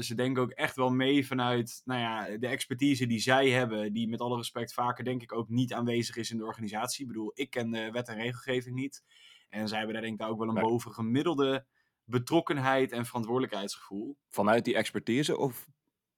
Ze 0.00 0.14
denken 0.14 0.42
ook 0.42 0.50
echt 0.50 0.76
wel 0.76 0.90
mee 0.90 1.26
vanuit 1.26 1.82
nou 1.84 2.00
ja, 2.00 2.38
de 2.38 2.46
expertise 2.46 3.06
die 3.06 3.18
zij 3.18 3.50
hebben, 3.50 3.92
die 3.92 4.08
met 4.08 4.20
alle 4.20 4.36
respect 4.36 4.72
vaker 4.72 5.04
denk 5.04 5.22
ik 5.22 5.32
ook 5.32 5.48
niet 5.48 5.72
aanwezig 5.72 6.16
is 6.16 6.30
in 6.30 6.38
de 6.38 6.44
organisatie. 6.44 7.00
Ik 7.00 7.06
bedoel, 7.06 7.32
ik 7.34 7.50
ken 7.50 7.70
de 7.70 7.90
wet 7.90 8.08
en 8.08 8.16
regelgeving 8.16 8.74
niet. 8.74 9.02
En 9.48 9.68
zij 9.68 9.76
hebben 9.76 9.94
daar 9.94 10.04
denk 10.04 10.20
ik 10.20 10.26
ook 10.26 10.38
wel 10.38 10.48
een 10.48 10.54
nee. 10.54 10.62
bovengemiddelde 10.64 11.66
betrokkenheid 12.04 12.92
en 12.92 13.06
verantwoordelijkheidsgevoel. 13.06 14.16
Vanuit 14.28 14.64
die 14.64 14.76
expertise 14.76 15.36
of 15.36 15.68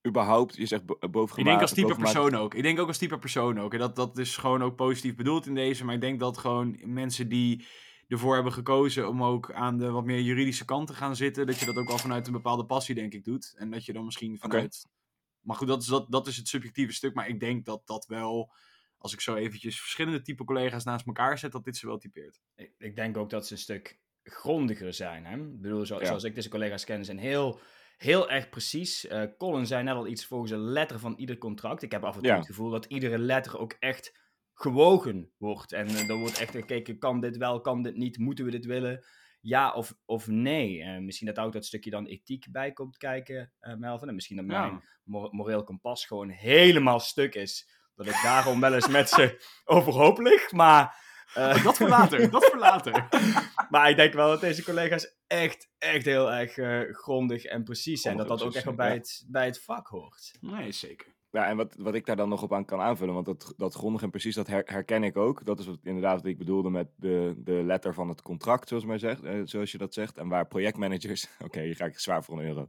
überhaupt, 0.07 0.57
je 0.57 0.67
zegt 0.67 1.11
boven 1.11 1.39
Ik 1.39 1.45
denk 1.45 1.61
als 1.61 1.73
type 1.73 1.95
persoon 1.95 2.35
ook. 2.35 2.55
Ik 2.55 2.63
denk 2.63 2.79
ook 2.79 2.87
als 2.87 2.99
type 2.99 3.19
persoon 3.19 3.61
ook. 3.61 3.73
En 3.73 3.79
dat, 3.79 3.97
dat 3.97 4.19
is 4.19 4.37
gewoon 4.37 4.63
ook 4.63 4.77
positief 4.77 5.15
bedoeld 5.15 5.47
in 5.47 5.55
deze. 5.55 5.85
Maar 5.85 5.95
ik 5.95 6.01
denk 6.01 6.21
dat 6.21 6.39
gewoon 6.39 6.79
mensen 6.85 7.29
die 7.29 7.67
ervoor 8.09 8.35
hebben 8.35 8.53
gekozen 8.53 9.09
om 9.09 9.23
ook 9.25 9.53
aan 9.53 9.79
de 9.79 9.91
wat 9.91 10.05
meer 10.05 10.21
juridische 10.21 10.65
kant 10.65 10.87
te 10.87 10.95
gaan 10.95 11.17
zitten, 11.17 11.47
dat 11.47 11.59
je 11.59 11.67
dat 11.67 11.77
ook 11.77 11.89
al 11.89 11.99
vanuit 11.99 12.27
een 12.27 12.33
bepaalde 12.33 12.65
passie, 12.65 12.95
denk 12.95 13.13
ik, 13.13 13.25
doet. 13.25 13.55
En 13.57 13.71
dat 13.71 13.85
je 13.85 13.93
dan 13.93 14.05
misschien 14.05 14.39
vanuit. 14.39 14.81
Okay. 14.85 14.97
Maar 15.41 15.57
goed, 15.57 15.69
dat 15.69 15.83
is, 15.83 15.89
dat, 15.89 16.11
dat 16.11 16.27
is 16.27 16.37
het 16.37 16.49
subjectieve 16.49 16.93
stuk. 16.93 17.15
Maar 17.15 17.29
ik 17.29 17.41
denk 17.41 17.65
dat 17.65 17.87
dat 17.87 18.07
wel, 18.07 18.53
als 18.99 19.13
ik 19.13 19.21
zo 19.21 19.35
eventjes 19.35 19.81
verschillende 19.81 20.21
type 20.21 20.45
collega's 20.45 20.85
naast 20.85 21.07
elkaar 21.07 21.39
zet, 21.39 21.53
dat 21.53 21.65
dit 21.65 21.77
ze 21.77 21.87
wel 21.87 21.99
typeert. 21.99 22.41
Ik, 22.55 22.75
ik 22.79 22.97
denk 22.97 23.17
ook 23.17 23.31
dat 23.31 23.47
ze 23.47 23.53
een 23.53 23.59
stuk 23.59 23.99
grondiger 24.23 24.95
zijn. 24.95 25.25
Hè? 25.25 25.37
Ik 25.37 25.61
bedoel, 25.61 25.87
zo, 25.87 25.99
ja. 25.99 26.07
zoals 26.07 26.25
ik 26.25 26.35
deze 26.35 26.49
collega's 26.49 26.85
ken, 26.85 27.05
zijn 27.05 27.19
heel 27.19 27.61
heel 27.99 28.31
erg 28.31 28.49
precies. 28.49 29.05
Uh, 29.05 29.23
Colin 29.39 29.67
zei 29.67 29.83
net 29.83 29.95
al 29.95 30.07
iets 30.07 30.25
volgens 30.25 30.51
de 30.51 30.57
letter 30.57 30.99
van 30.99 31.15
ieder 31.17 31.39
contract. 31.39 31.83
Ik 31.83 31.93
heb 31.93 32.05
af 32.05 32.15
en 32.15 32.23
toe 32.23 32.31
ja. 32.31 32.37
het 32.37 32.47
gevoel 32.47 32.71
dat 32.71 32.85
iedere 32.85 33.19
letter 33.19 33.59
ook 33.59 33.77
echt 33.79 34.19
gewogen 34.61 35.31
wordt. 35.37 35.73
En 35.73 35.89
uh, 35.91 36.09
er 36.09 36.15
wordt 36.17 36.39
echt 36.39 36.51
gekeken, 36.51 36.99
kan 36.99 37.21
dit 37.21 37.37
wel, 37.37 37.61
kan 37.61 37.83
dit 37.83 37.97
niet, 37.97 38.19
moeten 38.19 38.45
we 38.45 38.51
dit 38.51 38.65
willen? 38.67 39.05
ja 39.41 39.73
of, 39.73 39.95
of 40.05 40.27
nee. 40.27 40.79
Uh, 40.79 40.99
misschien 40.99 41.27
dat 41.27 41.39
ook 41.39 41.53
dat 41.53 41.65
stukje 41.67 41.91
dan 41.91 42.07
ethiek 42.07 42.47
bij 42.51 42.73
komt 42.73 42.97
kijken, 42.97 43.53
uh, 43.61 43.75
Melvin. 43.75 44.09
En 44.09 44.15
misschien 44.15 44.37
dat 44.37 44.47
Ja. 44.47 44.61
mijn 44.67 44.83
mor- 45.05 45.29
moreel 45.35 45.65
kompas 45.65 46.07
gewoon 46.07 46.29
helemaal 46.29 47.01
stuk 47.01 47.35
is. 47.35 47.69
Dat 47.95 48.07
ik 48.07 48.21
daarom 48.23 48.61
wel 48.61 48.75
eens 48.75 48.89
met 48.89 49.09
ze 49.09 49.45
overhoop 49.65 50.19
lig. 50.19 50.53
Maar, 50.53 50.97
eh, 51.35 51.65
Dat 51.65 51.77
voor 51.77 51.89
later, 51.89 52.31
dat 52.31 52.45
voor 52.45 52.59
later. 52.59 53.09
maar 53.71 53.91
ik 53.91 53.97
denk 53.97 54.13
wel 54.15 54.29
dat 54.29 54.41
deze 54.41 54.65
collega's 54.65 55.15
echt, 55.27 55.71
echt 55.79 56.05
heel 56.05 56.33
erg 56.33 56.57
eh, 56.57 56.95
grondig 56.95 57.45
en 57.45 57.65
precies 57.65 58.01
zijn. 58.03 58.17
Dat 58.17 58.29
dat 58.29 58.43
ook 58.43 58.55
echt 58.55 58.65
wel 58.65 58.75
bij, 58.75 58.93
het, 58.93 59.25
bij 59.29 59.45
het 59.47 59.63
vak 59.63 59.87
hoort. 59.87 60.33
Nee, 60.41 60.73
zeker. 60.73 61.17
Ja, 61.31 61.47
en 61.47 61.57
wat, 61.57 61.75
wat 61.79 61.95
ik 61.95 62.07
daar 62.07 62.17
dan 62.17 62.29
nog 62.29 62.43
op 62.43 62.53
aan 62.53 62.65
kan 62.65 62.81
aanvullen, 62.81 63.15
want 63.15 63.27
dat, 63.27 63.55
dat 63.57 63.75
grondig 63.75 64.03
en 64.03 64.11
precies, 64.11 64.35
dat 64.35 64.47
her- 64.47 64.63
herken 64.65 65.03
ik 65.03 65.17
ook. 65.17 65.45
Dat 65.45 65.59
is 65.59 65.67
wat, 65.67 65.79
inderdaad 65.83 66.17
wat 66.17 66.27
ik 66.31 66.39
bedoelde 66.39 66.71
met 66.71 66.89
de, 66.97 67.35
de 67.37 67.53
letter 67.53 67.95
van 67.95 68.09
het 68.09 68.23
contract, 68.23 68.69
zoals, 68.69 68.85
maar 68.85 68.99
zegt, 68.99 69.23
eh, 69.23 69.41
zoals 69.45 69.73
je 69.73 69.79
dat 69.79 69.95
zegt. 69.95 70.19
En 70.19 70.29
waar 70.29 70.47
projectmanagers... 70.47 71.29
Oké, 71.45 71.61
hier 71.61 71.77
ga 71.77 71.85
ik 71.85 71.99
zwaar 71.99 72.25
voor 72.25 72.39
een 72.39 72.47
euro. 72.47 72.69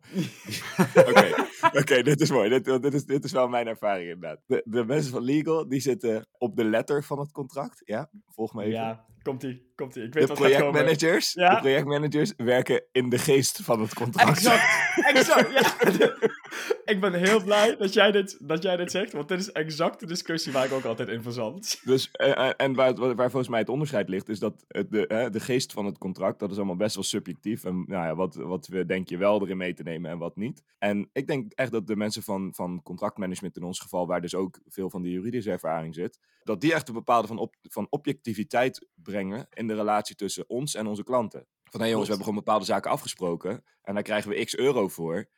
Oké, 1.09 1.33
oké, 1.79 2.01
dit 2.03 2.21
is 2.21 2.31
mooi. 2.31 2.49
Dit, 2.49 2.65
dit, 2.81 2.93
is, 2.93 3.05
dit 3.05 3.23
is 3.23 3.31
wel 3.31 3.47
mijn 3.47 3.67
ervaring 3.67 4.09
inderdaad. 4.09 4.39
De, 4.45 4.61
de 4.65 4.85
mensen 4.85 5.11
van 5.11 5.21
legal, 5.21 5.67
die 5.67 5.79
zitten 5.79 6.27
op 6.37 6.55
de 6.55 6.63
letter 6.63 7.03
van 7.03 7.19
het 7.19 7.31
contract. 7.31 7.81
Ja, 7.85 8.09
volg 8.27 8.53
me 8.53 8.61
even. 8.61 8.73
Ja, 8.73 9.05
komt-ie, 9.23 9.71
komt-ie. 9.75 10.03
Ik 10.03 10.13
weet 10.13 10.27
de 10.27 10.33
wat 10.33 10.37
projectmanagers, 10.37 11.33
Ja. 11.33 11.53
de 11.53 11.59
projectmanagers 11.59 12.33
werken 12.37 12.83
in 12.91 13.09
de 13.09 13.17
geest 13.17 13.59
van 13.63 13.81
het 13.81 13.93
contract. 13.93 14.29
Exact, 14.29 14.63
exact. 15.13 15.51
Ja. 15.97 16.15
ik 16.85 16.97
ben 16.99 17.13
heel 17.13 17.43
blij 17.43 17.75
dat 17.75 17.93
jij, 17.93 18.11
dit, 18.11 18.37
dat 18.47 18.63
jij 18.63 18.77
dit 18.77 18.91
zegt, 18.91 19.11
want 19.11 19.27
dit 19.27 19.39
is 19.39 19.51
exact 19.51 19.99
de 19.99 20.05
discussie 20.05 20.51
waar 20.51 20.65
ik 20.65 20.71
ook 20.71 20.83
altijd 20.83 21.09
in 21.09 21.21
verzand. 21.21 21.81
Dus, 21.83 22.11
eh, 22.11 22.47
eh, 22.47 22.53
en 22.57 22.73
waar, 22.73 22.93
waar, 22.95 23.29
volgens 23.29 23.47
mij 23.47 23.59
het 23.59 23.69
onderscheid 23.69 24.09
ligt, 24.09 24.29
is 24.29 24.39
dat 24.39 24.65
het 24.67 24.91
de, 24.91 25.05
hè, 25.07 25.29
de 25.29 25.39
geest 25.39 25.73
van 25.73 25.85
het 25.85 25.97
contract, 25.97 26.39
dat 26.39 26.51
is 26.51 26.57
allemaal 26.57 26.75
best 26.75 26.95
wel 26.95 27.03
subjectief. 27.03 27.63
En 27.63 27.83
nou 27.87 28.05
ja, 28.05 28.15
wat, 28.15 28.35
wat 28.35 28.67
we 28.67 28.85
denk 28.85 29.09
je 29.09 29.17
wel 29.17 29.41
erin 29.41 29.57
mee 29.57 29.73
te 29.73 29.83
nemen 29.83 30.11
en 30.11 30.17
wat 30.17 30.35
niet. 30.35 30.63
En 30.79 31.09
ik 31.13 31.27
denk 31.27 31.51
echt 31.53 31.71
dat 31.71 31.87
de 31.87 31.95
mensen 31.95 32.23
van, 32.23 32.53
van 32.53 32.81
contractmanagement 32.83 33.57
in 33.57 33.63
ons 33.63 33.79
geval, 33.79 34.07
waar 34.07 34.21
dus 34.21 34.35
ook 34.35 34.59
veel 34.67 34.89
van 34.89 35.01
die 35.01 35.11
juridische 35.11 35.51
ervaring 35.51 35.95
zit, 35.95 36.19
dat 36.43 36.61
die 36.61 36.73
echt 36.73 36.87
een 36.87 36.93
bepaalde 36.93 37.27
van, 37.27 37.37
op, 37.37 37.55
van 37.61 37.87
objectiviteit 37.89 38.87
brengen 38.95 39.18
in 39.49 39.67
de 39.67 39.75
relatie 39.75 40.15
tussen 40.15 40.49
ons 40.49 40.75
en 40.75 40.87
onze 40.87 41.03
klanten. 41.03 41.47
Van 41.63 41.79
hé 41.79 41.85
hey 41.85 41.89
jongens, 41.89 42.09
we 42.09 42.15
hebben 42.15 42.33
gewoon 42.33 42.45
bepaalde 42.45 42.65
zaken 42.65 42.91
afgesproken 42.91 43.63
en 43.81 43.93
daar 43.93 44.03
krijgen 44.03 44.29
we 44.29 44.43
x 44.43 44.55
euro 44.55 44.87
voor. 44.87 45.29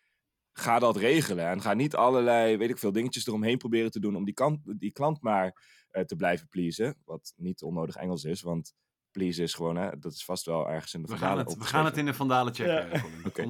Ga 0.53 0.79
dat 0.79 0.97
regelen 0.97 1.47
en 1.47 1.61
ga 1.61 1.73
niet 1.73 1.95
allerlei, 1.95 2.57
weet 2.57 2.69
ik 2.69 2.77
veel, 2.77 2.91
dingetjes 2.91 3.27
eromheen 3.27 3.57
proberen 3.57 3.91
te 3.91 3.99
doen 3.99 4.15
om 4.15 4.25
die, 4.25 4.33
kant, 4.33 4.59
die 4.63 4.91
klant 4.91 5.21
maar 5.21 5.63
eh, 5.89 6.03
te 6.03 6.15
blijven 6.15 6.47
pleasen. 6.47 6.97
Wat 7.05 7.33
niet 7.35 7.61
onnodig 7.61 7.95
Engels 7.95 8.23
is, 8.23 8.41
want 8.41 8.73
please 9.11 9.43
is 9.43 9.53
gewoon, 9.53 9.75
hè, 9.75 9.99
dat 9.99 10.13
is 10.13 10.25
vast 10.25 10.45
wel 10.45 10.69
ergens 10.69 10.93
in 10.93 11.01
de 11.01 11.07
We 11.07 11.17
gaan, 11.17 11.27
Vandalen 11.27 11.45
het, 11.45 11.57
we 11.57 11.65
gaan 11.65 11.85
het 11.85 11.97
in 11.97 12.05
de 12.05 12.13
Vandalen 12.13 12.53
checken. 12.53 12.89
Ja. 12.89 13.03
Oké. 13.27 13.47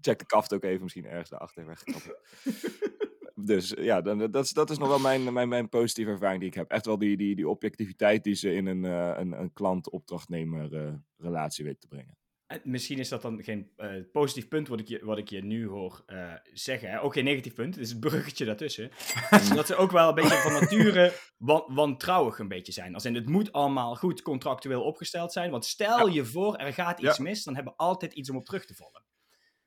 Check 0.00 0.18
de 0.18 0.26
kaft 0.26 0.54
ook 0.54 0.64
even, 0.64 0.82
misschien 0.82 1.06
ergens 1.06 1.30
daarachter 1.30 1.66
weggekapt. 1.66 2.10
dus 3.44 3.74
ja, 3.78 4.00
dan, 4.00 4.30
dat, 4.30 4.44
is, 4.44 4.50
dat 4.50 4.70
is 4.70 4.78
nog 4.78 4.88
wel 4.88 4.98
mijn, 4.98 5.32
mijn, 5.32 5.48
mijn 5.48 5.68
positieve 5.68 6.10
ervaring 6.10 6.40
die 6.40 6.48
ik 6.48 6.54
heb. 6.54 6.70
Echt 6.70 6.86
wel 6.86 6.98
die, 6.98 7.16
die, 7.16 7.34
die 7.34 7.48
objectiviteit 7.48 8.24
die 8.24 8.34
ze 8.34 8.54
in 8.54 8.66
een, 8.66 8.84
eh, 8.84 9.12
een, 9.16 9.32
een 9.32 9.52
klant-opdrachtnemer 9.52 10.74
eh, 10.74 10.92
relatie 11.16 11.64
weet 11.64 11.80
te 11.80 11.88
brengen. 11.88 12.16
En 12.52 12.60
Misschien 12.64 12.98
is 12.98 13.08
dat 13.08 13.22
dan 13.22 13.42
geen 13.42 13.70
eh, 13.76 13.90
positief 14.12 14.48
punt 14.48 14.68
wat 14.68 14.80
ik 14.80 14.88
je, 14.88 15.04
wat 15.04 15.18
ik 15.18 15.28
je 15.28 15.44
nu 15.44 15.68
hoor 15.68 16.02
eh, 16.06 16.32
zeggen. 16.52 16.90
Hè? 16.90 17.02
Ook 17.02 17.12
geen 17.12 17.24
negatief 17.24 17.54
punt, 17.54 17.74
het 17.74 17.84
is 17.84 17.90
het 17.90 18.00
bruggetje 18.00 18.44
daartussen. 18.44 18.90
dat 19.54 19.66
ze 19.66 19.76
ook 19.76 19.90
wel 19.90 20.08
een 20.08 20.14
beetje 20.14 20.36
van 20.36 20.52
nature 20.52 21.12
wan- 21.36 21.64
wantrouwig 21.68 22.38
een 22.38 22.48
beetje 22.48 22.72
zijn. 22.72 22.94
Als 22.94 23.04
in, 23.04 23.14
het 23.14 23.28
moet 23.28 23.52
allemaal 23.52 23.96
goed 23.96 24.22
contractueel 24.22 24.82
opgesteld 24.82 25.32
zijn. 25.32 25.50
Want 25.50 25.64
stel 25.64 26.08
je 26.08 26.24
voor, 26.24 26.56
er 26.56 26.72
gaat 26.72 27.00
iets 27.00 27.18
mis, 27.18 27.44
dan 27.44 27.54
hebben 27.54 27.72
we 27.72 27.78
altijd 27.78 28.12
iets 28.12 28.30
om 28.30 28.36
op 28.36 28.44
terug 28.44 28.64
te 28.66 28.74
vallen. 28.74 29.04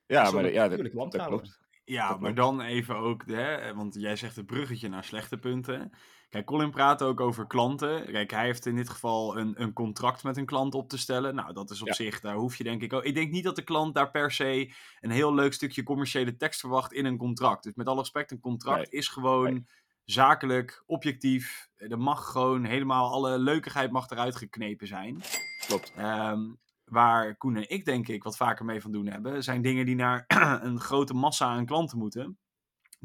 Ja, 0.06 0.30
maar 0.30 0.52
ja, 0.52 0.68
dat, 0.68 0.78
natuurlijk 0.78 1.12
dat 1.12 1.26
klopt. 1.26 1.60
Ja, 1.88 2.08
Dat 2.08 2.20
maar 2.20 2.34
dan 2.34 2.60
even 2.60 2.96
ook, 2.96 3.26
hè, 3.26 3.74
want 3.74 3.94
jij 3.94 4.16
zegt 4.16 4.36
het 4.36 4.46
bruggetje 4.46 4.88
naar 4.88 5.04
slechte 5.04 5.38
punten. 5.38 5.92
Kijk, 6.28 6.46
Colin 6.46 6.70
praat 6.70 7.02
ook 7.02 7.20
over 7.20 7.46
klanten. 7.46 8.04
Kijk, 8.12 8.30
hij 8.30 8.44
heeft 8.44 8.66
in 8.66 8.76
dit 8.76 8.88
geval 8.88 9.38
een, 9.38 9.62
een 9.62 9.72
contract 9.72 10.22
met 10.22 10.36
een 10.36 10.46
klant 10.46 10.74
op 10.74 10.88
te 10.88 10.98
stellen. 10.98 11.34
Nou, 11.34 11.52
dat 11.52 11.70
is 11.70 11.80
op 11.80 11.86
Ja. 11.86 11.92
zich, 11.94 12.20
daar 12.20 12.34
hoef 12.34 12.56
je 12.56 12.64
denk 12.64 12.82
ik 12.82 12.92
ook... 12.92 13.04
Ik 13.04 13.14
denk 13.14 13.30
niet 13.32 13.44
dat 13.44 13.56
de 13.56 13.62
klant 13.62 13.94
daar 13.94 14.10
per 14.10 14.32
se 14.32 14.72
een 15.00 15.10
heel 15.10 15.34
leuk 15.34 15.52
stukje 15.52 15.82
commerciële 15.82 16.36
tekst 16.36 16.60
verwacht 16.60 16.92
in 16.92 17.04
een 17.04 17.16
contract. 17.16 17.62
Dus 17.64 17.74
met 17.74 17.86
alle 17.86 18.00
respect, 18.00 18.30
een 18.30 18.40
contract 18.40 18.92
is 18.92 19.08
gewoon 19.08 19.52
Nee. 19.52 19.66
zakelijk, 20.04 20.82
objectief. 20.86 21.68
Er 21.76 21.98
mag 21.98 22.30
gewoon 22.30 22.64
helemaal, 22.64 23.10
alle 23.12 23.38
leukigheid 23.38 23.90
mag 23.90 24.10
eruit 24.10 24.36
geknepen 24.36 24.86
zijn. 24.86 25.20
Klopt. 25.66 25.92
Ehm, 25.96 26.40
waar 26.90 27.36
Koen 27.36 27.56
en 27.56 27.68
ik 27.68 27.84
denk 27.84 28.08
ik 28.08 28.22
wat 28.22 28.36
vaker 28.36 28.64
mee 28.64 28.80
van 28.80 28.92
doen 28.92 29.06
hebben, 29.06 29.42
zijn 29.42 29.62
dingen 29.62 29.86
die 29.86 29.94
naar 29.94 30.24
een 30.66 30.80
grote 30.80 31.14
massa 31.14 31.46
aan 31.46 31.66
klanten 31.66 31.98
moeten. 31.98 32.38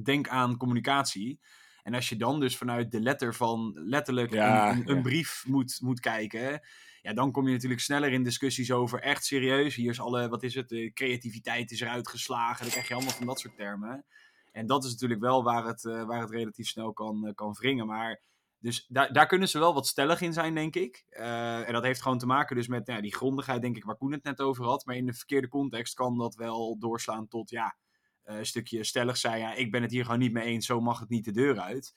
Denk 0.03 0.27
aan 0.27 0.57
communicatie. 0.57 1.39
En 1.83 1.93
als 1.93 2.09
je 2.09 2.15
dan 2.15 2.39
dus 2.39 2.57
vanuit 2.57 2.91
de 2.91 3.01
letter 3.01 3.35
van 3.35 3.71
letterlijk 3.75 4.33
Ja, 4.33 4.71
een, 4.71 4.89
een, 4.89 5.01
brief 5.01 5.43
moet, 5.47 5.77
moet 5.81 5.99
kijken, 5.99 6.61
ja, 7.01 7.13
dan 7.13 7.31
kom 7.31 7.47
je 7.47 7.53
natuurlijk 7.53 7.81
sneller 7.81 8.11
in 8.11 8.23
discussies 8.23 8.71
over 8.71 8.99
echt 8.99 9.25
serieus. 9.25 9.75
Hier 9.75 9.89
is 9.89 9.99
alle, 9.99 10.29
wat 10.29 10.43
is 10.43 10.55
het, 10.55 10.69
de 10.69 10.93
creativiteit 10.93 11.71
is 11.71 11.81
eruit 11.81 12.07
geslagen. 12.07 12.61
Dan 12.61 12.71
krijg 12.71 12.87
je 12.87 12.93
allemaal 12.93 13.13
van 13.13 13.25
dat 13.25 13.39
soort 13.39 13.55
termen. 13.55 14.05
En 14.51 14.65
dat 14.65 14.83
is 14.83 14.91
natuurlijk 14.91 15.21
wel 15.21 15.43
waar 15.43 15.65
het, 15.65 15.85
eh, 15.85 16.03
waar 16.03 16.21
het 16.21 16.29
relatief 16.29 16.67
snel 16.67 16.93
kan, 16.93 17.27
eh, 17.27 17.33
kan 17.33 17.53
wringen. 17.53 17.87
Maar 17.87 18.21
dus 18.61 18.85
daar, 18.87 19.13
daar 19.13 19.27
kunnen 19.27 19.49
ze 19.49 19.59
wel 19.59 19.73
wat 19.73 19.87
stellig 19.87 20.21
in 20.21 20.33
zijn, 20.33 20.55
denk 20.55 20.75
ik. 20.75 21.05
Eh, 21.09 21.67
en 21.67 21.73
dat 21.73 21.83
heeft 21.83 22.01
gewoon 22.01 22.17
te 22.17 22.25
maken 22.25 22.55
dus 22.55 22.67
met 22.67 22.85
nou 22.85 22.97
ja, 22.97 23.03
die 23.03 23.15
grondigheid, 23.15 23.61
denk 23.61 23.75
ik, 23.75 23.83
waar 23.83 23.97
Koen 23.97 24.11
het 24.11 24.23
net 24.23 24.41
over 24.41 24.65
had. 24.65 24.85
Maar 24.85 24.95
in 24.95 25.05
de 25.05 25.13
verkeerde 25.13 25.47
context 25.47 25.93
kan 25.93 26.17
dat 26.17 26.35
wel 26.35 26.77
doorslaan 26.79 27.27
tot, 27.27 27.49
ja, 27.49 27.75
eh, 28.23 28.37
een 28.37 28.45
stukje 28.45 28.83
stellig 28.83 29.17
zijn. 29.17 29.39
Ja, 29.39 29.53
ik 29.53 29.71
ben 29.71 29.81
het 29.81 29.91
hier 29.91 30.03
gewoon 30.03 30.19
niet 30.19 30.33
mee 30.33 30.45
eens, 30.45 30.65
zo 30.65 30.81
mag 30.81 30.99
het 30.99 31.09
niet 31.09 31.25
de 31.25 31.31
deur 31.31 31.59
uit. 31.59 31.93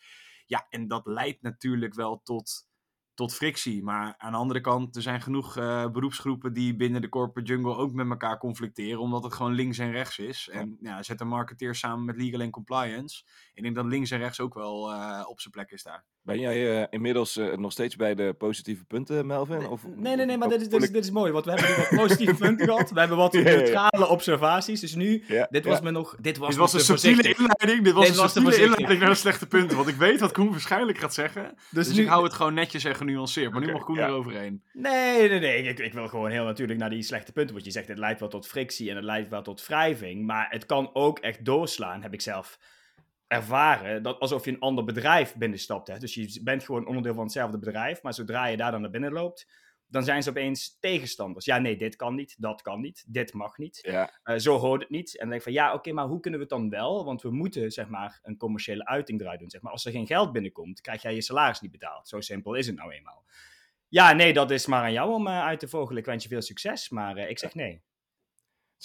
Ja, 0.47 0.67
en 0.69 0.89
dat 0.89 1.07
leidt 1.07 1.43
natuurlijk 1.43 1.95
wel 1.95 2.21
tot, 2.23 2.69
tot 3.15 3.35
frictie. 3.35 3.83
Maar 3.83 4.15
aan 4.19 4.33
de 4.33 4.39
andere 4.39 4.61
kant, 4.61 4.97
er 4.97 5.03
zijn 5.03 5.21
genoeg 5.21 5.57
eh, 5.57 5.91
beroepsgroepen 5.91 6.53
die 6.53 6.77
binnen 6.77 7.01
de 7.01 7.09
corporate 7.09 7.53
jungle 7.53 7.77
ook 7.77 7.93
met 7.93 8.09
elkaar 8.09 8.39
conflicteren. 8.39 9.01
Omdat 9.01 9.25
het 9.25 9.35
gewoon 9.35 9.53
links 9.53 9.79
en 9.79 9.91
rechts 9.91 10.19
is. 10.19 10.49
En 10.49 10.77
ja, 10.81 11.03
zet 11.03 11.21
een 11.21 11.29
marketeer 11.29 11.75
samen 11.75 12.05
met 12.05 12.17
legal 12.17 12.41
en 12.41 12.51
compliance. 12.51 13.25
Ik 13.55 13.63
denk 13.63 13.75
dat 13.75 13.85
links 13.85 14.11
en 14.11 14.19
rechts 14.19 14.41
ook 14.41 14.55
wel 14.55 14.83
op 15.27 15.41
zijn 15.41 15.53
plek 15.53 15.71
is 15.71 15.83
daar. 15.83 16.05
Ben 16.25 16.39
jij 16.41 16.81
eh, 16.81 16.87
inmiddels 16.91 17.37
eh, 17.37 17.57
nog 17.57 17.73
steeds 17.73 17.97
bij 17.97 18.15
de 18.15 18.35
positieve 18.39 18.85
punten, 18.85 19.27
Melvin? 19.27 19.67
Of, 19.67 19.83
Nee, 19.97 20.17
nee, 20.17 20.27
nee, 20.27 20.37
maar 20.39 20.49
dit 20.49 20.61
is, 20.61 20.69
dit 20.69 20.81
is, 20.83 20.89
ik- 20.89 20.95
dit 20.95 21.05
is 21.05 21.11
mooi, 21.11 21.33
want 21.33 21.45
we 21.45 21.51
hebben 21.51 21.77
wat 21.77 21.89
positieve 22.03 22.35
punten 22.45 22.67
gehad. 22.67 22.91
We 22.91 22.99
hebben 22.99 23.17
wat 23.17 23.33
Ja, 23.33 23.41
ja, 23.41 23.51
ja. 23.51 23.57
neutrale 23.57 24.09
observaties. 24.09 24.81
Dus 24.81 24.95
nu, 24.95 25.25
Ja, 25.29 25.47
dit 25.51 25.65
was 25.65 25.81
me 25.81 25.91
nog... 25.91 26.17
Dit 26.21 26.37
was, 26.39 26.49
Dit 26.49 26.59
was 26.59 26.73
me 26.73 26.79
een 26.79 26.85
subtiele 26.85 27.23
inleiding. 27.39 27.85
Dit 27.85 27.93
was 27.93 28.07
Dit 28.07 28.17
een 28.19 28.29
subtiele 28.31 28.63
inleiding 28.63 29.01
naar 29.01 29.09
de 29.09 29.15
slechte 29.15 29.47
punten. 29.47 29.77
Want 29.77 29.89
ik 29.89 29.95
weet 29.97 30.21
wat 30.21 30.33
Koen 30.33 30.51
waarschijnlijk 30.51 30.99
gaat 30.99 31.15
zeggen. 31.15 31.55
Dus, 31.71 31.87
Dus 31.87 31.97
nu... 31.97 32.03
ik 32.03 32.09
hou 32.09 32.25
het 32.25 32.33
gewoon 32.33 32.55
netjes 32.55 32.85
en 32.85 32.95
genuanceerd. 32.95 33.53
Maar 33.53 33.61
nu 33.61 33.73
mag 33.73 33.85
Koen 33.85 33.97
ja. 33.97 34.07
eroverheen. 34.07 34.63
Nee, 34.73 35.29
nee, 35.29 35.41
nee. 35.41 35.63
Ik, 35.63 35.79
ik 35.79 35.93
wil 35.93 36.09
gewoon 36.09 36.31
heel 36.31 36.45
natuurlijk 36.45 36.79
naar 36.79 36.91
die 36.91 37.03
slechte 37.03 37.33
punten. 37.33 37.53
Want 37.55 37.67
je 37.67 37.73
zegt, 37.73 37.89
het 37.89 37.99
leidt 37.99 38.21
wel 38.21 38.29
tot 38.29 38.47
frictie 38.47 38.91
en 38.91 38.97
het 38.97 39.05
leidt 39.05 39.29
wel 39.29 39.43
tot 39.43 39.67
wrijving. 39.67 40.27
Maar 40.27 40.47
het 40.51 40.67
kan 40.67 40.91
ook 40.93 41.19
echt 41.19 41.45
doorslaan, 41.45 42.03
heb 42.03 42.13
ik 42.13 42.21
zelf 42.21 42.59
ervaren. 43.35 44.03
Dat 44.03 44.21
alsof 44.21 44.45
je 44.45 44.51
een 44.51 44.61
ander 44.61 44.85
bedrijf 44.85 45.35
binnenstapt. 45.35 45.89
Hè. 45.89 45.99
Dus 45.99 46.15
je 46.15 46.41
bent 46.43 46.65
gewoon 46.65 46.87
onderdeel 46.87 47.15
van 47.15 47.23
hetzelfde 47.23 47.59
bedrijf. 47.59 48.03
Maar 48.03 48.15
zodra 48.15 48.47
je 48.47 48.57
daar 48.57 48.71
dan 48.71 48.81
naar 48.81 48.91
binnen 48.91 49.13
loopt, 49.13 49.47
dan 49.87 50.05
zijn 50.05 50.23
ze 50.23 50.31
opeens 50.31 50.79
tegenstanders. 50.81 51.45
Ja, 51.45 51.59
nee, 51.59 51.77
dit 51.77 51.97
kan 51.97 52.15
niet, 52.15 52.35
dat 52.39 52.63
kan 52.63 52.81
niet, 52.81 53.05
dit 53.07 53.33
mag 53.33 53.59
niet. 53.59 53.79
Ja, 53.83 54.19
Eh, 54.23 54.37
zo 54.37 54.57
hoort 54.59 54.81
het 54.81 54.91
niet. 54.91 55.13
En 55.13 55.19
dan 55.19 55.29
denk 55.29 55.39
ik 55.41 55.43
van 55.47 55.53
ja, 55.53 55.75
oké, 55.75 55.93
maar 55.93 56.07
hoe 56.07 56.21
kunnen 56.21 56.41
we 56.41 56.47
het 56.47 56.55
dan 56.59 56.71
wel? 56.71 57.05
Want 57.05 57.23
we 57.23 57.31
moeten 57.31 57.71
zeg 57.71 57.89
maar 57.89 58.19
een 58.23 58.37
commerciële 58.37 58.87
uiting 58.87 59.21
eruit 59.21 59.39
doen. 59.39 59.51
Zeg 59.51 59.61
maar. 59.61 59.73
Als 59.73 59.85
er 59.85 59.93
geen 59.93 60.07
geld 60.07 60.33
binnenkomt, 60.33 60.81
krijg 60.81 61.03
jij 61.03 61.15
je 61.15 61.23
salaris 61.23 61.61
niet 61.61 61.71
betaald. 61.71 62.09
Zo 62.09 62.21
simpel 62.21 62.55
is 62.55 62.67
het 62.67 62.77
nou 62.77 62.93
eenmaal. 62.93 63.25
Ja, 63.89 64.13
nee, 64.13 64.33
dat 64.33 64.51
is 64.51 64.67
maar 64.67 64.83
aan 64.83 64.93
jou 64.93 65.13
om 65.13 65.27
eh, 65.27 65.45
uit 65.45 65.59
te 65.61 65.69
vogelen. 65.69 65.99
Ik 65.99 66.07
wens 66.07 66.23
je 66.23 66.29
veel 66.29 66.43
succes, 66.43 66.89
maar 66.89 67.17
eh, 67.17 67.31
ik 67.31 67.39
zeg 67.39 67.55
nee. 67.55 67.83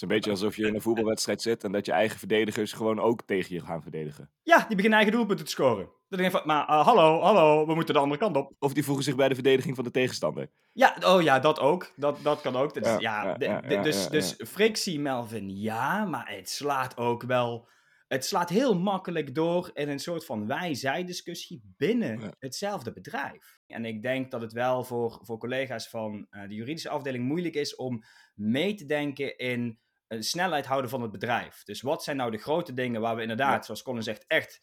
Is 0.02 0.08
een 0.08 0.14
beetje 0.14 0.30
alsof 0.30 0.56
je 0.56 0.66
in 0.66 0.74
een 0.74 0.80
voetbalwedstrijd 0.80 1.42
zit 1.42 1.64
en 1.64 1.72
dat 1.72 1.86
je 1.86 1.92
eigen 1.92 2.18
verdedigers 2.18 2.72
gewoon 2.72 3.00
ook 3.00 3.22
tegen 3.22 3.54
je 3.54 3.60
gaan 3.60 3.82
verdedigen. 3.82 4.30
Ja, 4.42 4.58
die 4.58 4.76
beginnen 4.76 4.98
eigen 4.98 5.16
doelpunten 5.16 5.44
te 5.44 5.50
scoren. 5.50 5.88
Dan 6.08 6.18
denk 6.18 6.32
ik 6.32 6.38
van, 6.38 6.46
maar 6.46 6.68
eh, 6.68 6.86
hallo, 6.86 7.20
hallo, 7.20 7.66
we 7.66 7.74
moeten 7.74 7.94
de 7.94 8.00
andere 8.00 8.20
kant 8.20 8.36
op. 8.36 8.52
Of 8.58 8.72
die 8.72 8.84
voegen 8.84 9.04
zich 9.04 9.16
bij 9.16 9.28
de 9.28 9.34
verdediging 9.34 9.74
van 9.74 9.84
de 9.84 9.90
tegenstander. 9.90 10.50
Ja, 10.72 10.96
oh 11.04 11.22
ja, 11.22 11.38
dat 11.38 11.58
ook. 11.58 11.92
Dat, 11.96 12.18
dat 12.22 12.40
kan 12.40 12.56
ook. 12.56 12.74
Dus, 12.74 12.98
Ja, 12.98 13.34
dus, 13.82 14.08
dus 14.08 14.34
frictie, 14.46 15.00
Melvin, 15.00 15.50
ja, 15.56 16.04
maar 16.04 16.34
het 16.34 16.50
slaat 16.50 16.96
ook 16.96 17.22
wel... 17.22 17.68
Het 18.08 18.24
slaat 18.24 18.48
heel 18.48 18.78
makkelijk 18.78 19.34
door 19.34 19.70
in 19.74 19.88
een 19.88 19.98
soort 19.98 20.24
van 20.24 20.46
wij-zij-discussie 20.46 21.62
binnen 21.76 22.20
Ja. 22.20 22.34
hetzelfde 22.38 22.92
bedrijf. 22.92 23.58
En 23.66 23.84
ik 23.84 24.02
denk 24.02 24.30
dat 24.30 24.40
het 24.40 24.52
wel 24.52 24.84
voor, 24.84 25.18
voor 25.22 25.38
collega's 25.38 25.88
van 25.88 26.26
eh, 26.30 26.48
de 26.48 26.54
juridische 26.54 26.88
afdeling 26.88 27.24
moeilijk 27.24 27.54
is 27.54 27.76
om 27.76 28.02
mee 28.34 28.74
te 28.74 28.86
denken 28.86 29.36
in 29.36 29.78
een 30.10 30.22
snelheid 30.22 30.66
houden 30.66 30.90
van 30.90 31.02
het 31.02 31.10
bedrijf. 31.12 31.62
Dus 31.64 31.80
wat 31.80 32.04
zijn 32.04 32.16
nou 32.16 32.30
de 32.30 32.38
grote 32.38 32.74
dingen 32.74 33.00
waar 33.00 33.16
we 33.16 33.22
inderdaad, 33.22 33.56
Ja. 33.58 33.62
zoals 33.62 33.82
Colin 33.82 34.02
zegt, 34.02 34.24
echt 34.26 34.60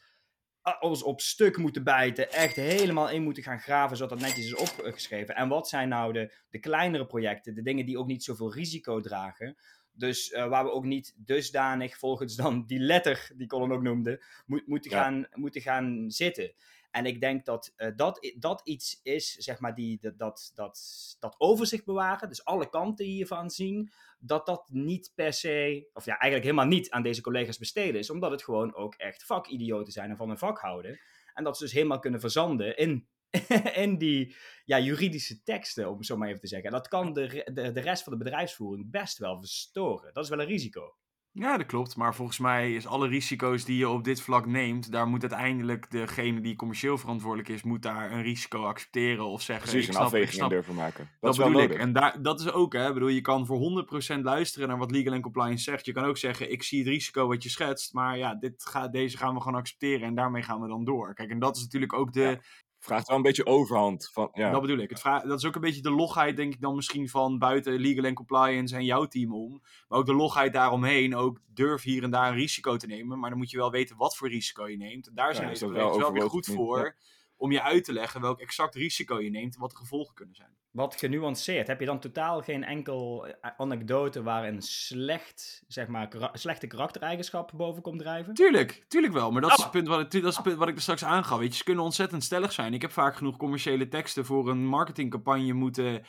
ons 0.80 1.04
op 1.04 1.22
stuk 1.22 1.58
moeten 1.58 1.84
bijten, 1.84 2.32
echt 2.32 2.56
helemaal 2.56 3.10
in 3.10 3.24
moeten 3.24 3.44
gaan 3.44 3.60
graven, 3.60 3.98
zodat 3.98 4.20
dat 4.20 4.28
netjes 4.28 4.46
is 4.46 4.56
opgeschreven. 4.56 5.36
En 5.36 5.48
wat 5.48 5.70
zijn 5.70 5.90
nou 5.90 6.14
de, 6.14 6.34
de 6.50 6.60
kleinere 6.60 7.06
projecten, 7.06 7.56
de 7.56 7.62
dingen 7.62 7.86
die 7.86 7.98
ook 8.00 8.08
niet 8.08 8.24
zoveel 8.24 8.54
risico 8.54 9.00
dragen, 9.00 9.58
dus 9.92 10.32
uh, 10.32 10.48
waar 10.48 10.64
we 10.64 10.72
ook 10.72 10.86
niet 10.86 11.14
dusdanig, 11.18 11.98
volgens 11.98 12.36
dan 12.36 12.66
die 12.66 12.80
letter 12.80 13.30
die 13.36 13.48
Colin 13.48 13.72
ook 13.72 13.82
noemde, 13.82 14.24
moet, 14.46 14.68
moeten, 14.68 14.92
Ja. 14.92 15.02
gaan, 15.04 15.28
moeten 15.34 15.62
gaan 15.62 16.06
zitten. 16.08 16.54
En 16.92 17.06
ik 17.06 17.22
denk 17.22 17.46
dat 17.46 17.74
uh, 17.78 17.88
dat, 17.96 18.34
dat 18.38 18.62
iets 18.64 19.00
is, 19.04 19.32
zeg 19.32 19.60
maar, 19.60 19.76
die, 19.76 20.00
dat, 20.18 20.52
dat, 20.54 21.16
dat, 21.20 21.36
overzicht 21.38 21.86
bewaren, 21.86 22.30
dus 22.30 22.46
alle 22.46 22.70
kanten 22.70 23.06
hiervan 23.06 23.50
zien, 23.50 23.92
dat 24.20 24.46
dat 24.46 24.70
niet 24.70 25.12
per 25.16 25.34
se, 25.34 25.90
of 25.94 26.06
ja, 26.06 26.18
eigenlijk 26.18 26.44
helemaal 26.44 26.78
niet 26.78 26.90
aan 26.90 27.04
deze 27.04 27.22
collega's 27.22 27.58
besteden 27.58 28.00
is, 28.00 28.10
omdat 28.10 28.32
het 28.32 28.44
gewoon 28.44 28.76
ook 28.76 28.96
echt 28.96 29.24
vakidioten 29.24 29.94
zijn 29.94 30.10
en 30.10 30.18
van 30.18 30.28
hun 30.28 30.38
vak 30.38 30.60
houden. 30.60 31.00
En 31.34 31.44
dat 31.44 31.58
ze 31.58 31.64
dus 31.64 31.74
helemaal 31.74 32.00
kunnen 32.00 32.20
verzanden 32.20 32.78
in, 32.78 33.08
in 33.84 33.98
die 33.98 34.36
ja, 34.66 34.80
juridische 34.80 35.44
teksten, 35.44 35.90
om 35.90 35.98
het 35.98 36.06
zo 36.06 36.18
maar 36.18 36.28
even 36.28 36.40
te 36.40 36.48
zeggen. 36.48 36.68
En 36.68 36.76
dat 36.76 36.88
kan 36.88 37.14
de, 37.14 37.52
de, 37.54 37.72
de 37.72 37.80
rest 37.82 38.04
van 38.04 38.12
de 38.12 38.24
bedrijfsvoering 38.24 38.92
best 38.92 39.18
wel 39.18 39.40
verstoren. 39.40 40.14
Dat 40.14 40.24
is 40.24 40.30
wel 40.30 40.40
een 40.40 40.46
risico. 40.46 40.96
Ja, 41.40 41.58
dat 41.58 41.66
klopt. 41.66 41.96
Maar 41.96 42.16
volgens 42.16 42.40
mij 42.40 42.74
is 42.76 42.88
alle 42.88 43.08
risico's 43.08 43.66
die 43.66 43.78
je 43.78 43.90
op 43.90 44.04
dit 44.04 44.22
vlak 44.22 44.46
neemt, 44.46 44.92
daar 44.92 45.08
moet 45.08 45.22
uiteindelijk 45.22 45.92
degene 45.92 46.42
die 46.42 46.56
commercieel 46.56 46.98
verantwoordelijk 46.98 47.50
is, 47.50 47.64
moet 47.64 47.82
daar 47.82 48.12
een 48.12 48.22
risico 48.22 48.64
accepteren 48.64 49.26
of 49.26 49.42
zeggen. 49.42 49.70
Precies, 49.70 49.82
ik 49.82 49.88
een 49.88 49.94
snap, 49.94 50.06
afweging 50.06 50.48
durven 50.48 50.76
maken. 50.76 51.04
Dat, 51.04 51.20
Dat 51.20 51.32
is 51.32 51.38
wel 51.38 51.48
bedoel 51.48 51.62
ik. 51.62 51.68
nodig. 51.70 51.84
En 51.84 51.94
daar, 51.94 52.22
dat 52.22 52.40
is 52.40 52.52
ook, 52.52 52.74
hè. 52.74 52.88
Ik 52.88 52.94
bedoel, 52.94 53.10
je 53.10 53.22
kan 53.22 53.46
voor 53.46 53.86
100% 54.18 54.22
luisteren 54.22 54.68
naar 54.68 54.78
wat 54.78 54.92
legal 54.92 55.20
compliance 55.20 55.64
zegt. 55.64 55.86
Je 55.86 55.92
kan 55.92 56.04
ook 56.04 56.18
zeggen, 56.18 56.52
ik 56.52 56.64
zie 56.64 56.80
het 56.80 56.88
risico 56.88 57.28
wat 57.28 57.44
je 57.44 57.50
schetst, 57.50 57.94
maar 57.94 58.18
ja, 58.18 58.36
dit 58.36 58.66
ga, 58.66 58.88
deze 58.88 59.18
gaan 59.18 59.34
we 59.34 59.42
gewoon 59.42 59.60
accepteren 59.60 60.08
en 60.08 60.16
daarmee 60.16 60.44
gaan 60.44 60.62
we 60.62 60.68
dan 60.68 60.86
door. 60.86 61.14
Kijk, 61.14 61.30
en 61.30 61.40
dat 61.40 61.56
is 61.56 61.62
natuurlijk 61.62 61.94
ook 61.94 62.14
de, 62.14 62.22
Ja. 62.22 62.40
Vraagt 62.88 63.08
wel 63.08 63.18
een 63.18 63.24
beetje 63.24 63.46
overhand. 63.46 64.10
Van, 64.14 64.30
ja. 64.34 64.52
dat 64.52 64.62
bedoel 64.62 64.78
ik. 64.78 64.90
Het 64.90 65.04
dat 65.04 65.38
is 65.38 65.46
ook 65.46 65.56
een 65.56 65.62
beetje 65.62 65.82
de 65.82 65.92
logheid, 65.92 66.36
denk 66.36 66.54
ik 66.54 66.62
dan 66.62 66.76
misschien 66.76 67.10
van 67.10 67.38
buiten 67.38 67.74
legal 67.74 68.04
en 68.04 68.14
compliance 68.14 68.76
en 68.76 68.86
jouw 68.86 69.06
team 69.06 69.34
om. 69.34 69.62
Maar 69.88 70.00
ook 70.00 70.06
de 70.06 70.14
logheid 70.14 70.54
daaromheen. 70.54 71.16
Ook 71.16 71.40
durf 71.54 71.84
hier 71.84 72.04
en 72.04 72.12
daar 72.12 72.28
een 72.28 72.38
risico 72.38 72.78
te 72.78 72.88
nemen. 72.88 73.20
Maar 73.20 73.30
dan 73.30 73.40
moet 73.40 73.52
je 73.52 73.58
wel 73.58 73.72
weten 73.72 73.98
wat 73.98 74.18
voor 74.18 74.30
risico 74.30 74.68
je 74.68 74.78
neemt. 74.78 75.08
En 75.08 75.16
daar 75.16 75.36
zijn 75.36 75.48
deze 75.48 75.66
collega's 75.66 75.90
wel 75.90 76.00
wel 76.00 76.12
weer 76.12 76.30
goed 76.30 76.46
voor. 76.46 76.96
Om 77.36 77.52
je 77.52 77.62
uit 77.62 77.84
te 77.84 77.94
leggen 77.94 78.22
welk 78.22 78.40
exact 78.40 78.76
risico 78.76 79.22
je 79.22 79.30
neemt 79.30 79.54
en 79.54 79.62
wat 79.62 79.70
de 79.70 79.78
gevolgen 79.78 80.16
kunnen 80.16 80.36
zijn. 80.36 80.56
Wat 80.78 80.96
genuanceerd. 80.96 81.68
Heb 81.68 81.80
je 81.80 81.86
dan 81.86 82.00
totaal 82.00 82.42
geen 82.42 82.64
enkel 82.64 83.28
eh, 83.28 83.52
anekdote 83.58 84.24
waar 84.24 84.48
een 84.48 84.62
slecht, 84.62 85.64
zeg 85.68 85.88
maar, 85.88 86.08
kara- 86.08 86.30
slechte 86.34 86.68
karaktereigenschap 86.68 87.52
boven 87.56 87.82
komt 87.82 88.00
drijven? 88.00 88.34
Tuurlijk, 88.34 88.84
tuurlijk 88.88 89.14
wel. 89.14 89.32
Maar 89.32 89.42
dat 89.42 89.52
is 89.52 89.58
Ah. 89.58 89.64
het 89.64 89.72
punt 89.72 89.88
wat, 89.88 90.00
ik, 90.00 90.12
dat 90.22 90.30
is 90.32 90.36
het 90.36 90.44
punt 90.46 90.58
wat 90.58 90.68
ik 90.68 90.76
er 90.76 90.82
straks 90.82 91.04
aangaf. 91.04 91.40
Weet 91.40 91.52
je, 91.52 91.58
ze 91.58 91.64
kunnen 91.64 91.84
ontzettend 91.84 92.24
stellig 92.24 92.52
zijn. 92.52 92.74
Ik 92.74 92.82
heb 92.82 92.92
vaak 92.92 93.16
genoeg 93.16 93.38
commerciële 93.38 93.88
teksten 93.88 94.26
voor 94.26 94.50
een 94.50 94.66
marketingcampagne 94.66 95.54
moeten 95.54 96.04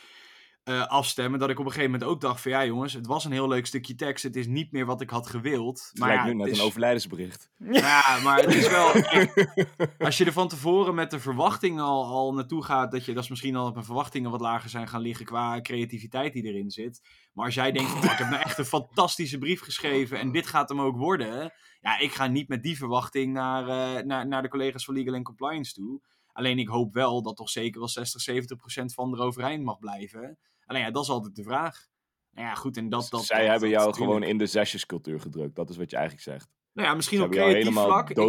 eh, 0.68 0.86
afstemmen. 0.86 1.38
Dat 1.40 1.50
ik 1.50 1.58
op 1.58 1.64
een 1.64 1.70
gegeven 1.72 1.90
moment 1.90 2.10
ook 2.10 2.20
dacht 2.20 2.40
van 2.40 2.50
ja 2.50 2.64
jongens, 2.64 2.92
het 2.92 3.06
was 3.06 3.24
een 3.24 3.32
heel 3.32 3.48
leuk 3.48 3.66
stukje 3.66 3.94
tekst. 3.94 4.22
Het 4.24 4.36
is 4.36 4.46
niet 4.46 4.72
meer 4.72 4.86
wat 4.86 5.00
ik 5.00 5.10
had 5.10 5.26
gewild. 5.26 5.88
Het 5.90 5.98
Maar 5.98 6.08
lijkt 6.08 6.22
ja, 6.24 6.28
nu 6.28 6.34
net 6.36 6.46
is- 6.48 6.58
een 6.58 6.64
overlijdensbericht. 6.64 7.50
Ja, 7.58 8.18
maar 8.22 8.38
het 8.40 8.54
is 8.54 8.68
wel... 8.68 8.92
Als 10.06 10.18
je 10.18 10.24
er 10.24 10.32
van 10.32 10.48
tevoren 10.48 10.94
met 10.94 11.10
de 11.10 11.20
verwachting 11.20 11.80
al, 11.80 12.04
al 12.04 12.32
naartoe 12.34 12.64
gaat, 12.64 12.90
dat 12.90 13.04
je 13.04 13.12
dat 13.14 13.22
is 13.22 13.28
misschien 13.28 13.56
al 13.56 13.66
op 13.66 13.76
een 13.76 13.84
verwachtingen 13.84 14.30
wat 14.30 14.40
lager 14.40 14.70
zijn 14.70 14.88
gaan 14.88 15.00
liggen 15.00 15.26
qua 15.26 15.60
creativiteit 15.60 16.32
die 16.32 16.42
erin 16.44 16.70
zit. 16.70 17.00
Maar 17.32 17.44
als 17.44 17.54
jij 17.54 17.72
denkt, 17.72 17.92
"Oh, 17.92 18.04
ik 18.04 18.10
heb 18.10 18.30
nou 18.30 18.42
echt 18.42 18.58
een 18.58 18.64
fantastische 18.64 19.38
brief 19.38 19.60
geschreven 19.60 20.18
en 20.18 20.32
dit 20.32 20.46
gaat 20.46 20.68
hem 20.68 20.80
ook 20.80 20.96
worden. 20.96 21.52
Ja, 21.80 21.98
ik 21.98 22.12
ga 22.12 22.26
niet 22.26 22.48
met 22.48 22.62
die 22.62 22.76
verwachting 22.76 23.32
naar, 23.32 23.68
eh, 23.68 24.04
naar, 24.04 24.26
naar 24.26 24.42
de 24.42 24.48
collega's 24.48 24.84
van 24.84 24.94
Legal 24.94 25.14
and 25.14 25.24
Compliance 25.24 25.72
toe. 25.72 26.00
Alleen 26.32 26.58
ik 26.58 26.68
hoop 26.68 26.94
wel 26.94 27.22
dat 27.22 27.36
toch 27.36 27.50
zeker 27.50 27.78
wel 27.78 27.88
60, 27.88 28.20
70 28.20 28.56
procent 28.56 28.94
van 28.94 29.12
er 29.14 29.20
overeind 29.20 29.64
mag 29.64 29.78
blijven. 29.78 30.38
Alleen 30.68 30.82
ja, 30.82 30.90
dat 30.90 31.02
is 31.02 31.08
altijd 31.10 31.36
de 31.36 31.42
vraag. 31.42 31.86
Nou 32.30 32.46
ja, 32.46 32.54
goed, 32.54 32.76
en 32.76 32.88
dat... 32.88 33.06
dat 33.10 33.24
Zij 33.24 33.38
dat- 33.40 33.50
hebben 33.50 33.68
dat 33.70 33.78
jou 33.78 33.86
natuurlijk- 33.90 34.12
gewoon 34.20 34.30
in 34.32 34.38
de 34.38 34.46
zesjescultuur 34.46 35.20
gedrukt. 35.20 35.54
Dat 35.56 35.70
is 35.70 35.76
wat 35.76 35.90
je 35.90 35.96
eigenlijk 35.96 36.26
zegt. 36.26 36.48
Nou 36.72 36.88
ja, 36.88 36.94
misschien 36.94 37.22
op 37.22 37.32
jou 37.32 37.48
creatief 37.50 37.68
helemaal 37.68 37.84
vlak. 37.86 38.10
Ik 38.10 38.16
denk, 38.16 38.26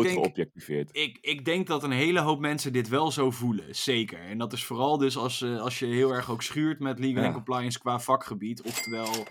ik, 0.91 1.17
ik 1.21 1.45
denk 1.45 1.67
dat 1.67 1.83
een 1.83 1.91
hele 1.91 2.19
hoop 2.19 2.39
mensen 2.39 2.73
dit 2.73 2.87
wel 2.87 3.11
zo 3.11 3.31
voelen, 3.31 3.75
zeker. 3.75 4.19
En 4.19 4.37
dat 4.37 4.53
is 4.53 4.63
vooral 4.65 4.97
dus 4.97 5.17
als, 5.17 5.41
eh, 5.41 5.59
als 5.61 5.79
je 5.79 5.85
heel 5.85 6.11
erg 6.13 6.31
ook 6.31 6.41
schuurt 6.41 6.79
met 6.79 6.99
legal 6.99 7.21
Ja. 7.21 7.25
and 7.25 7.33
compliance 7.35 7.79
qua 7.79 7.99
vakgebied. 7.99 8.61
Oftewel 8.61 9.25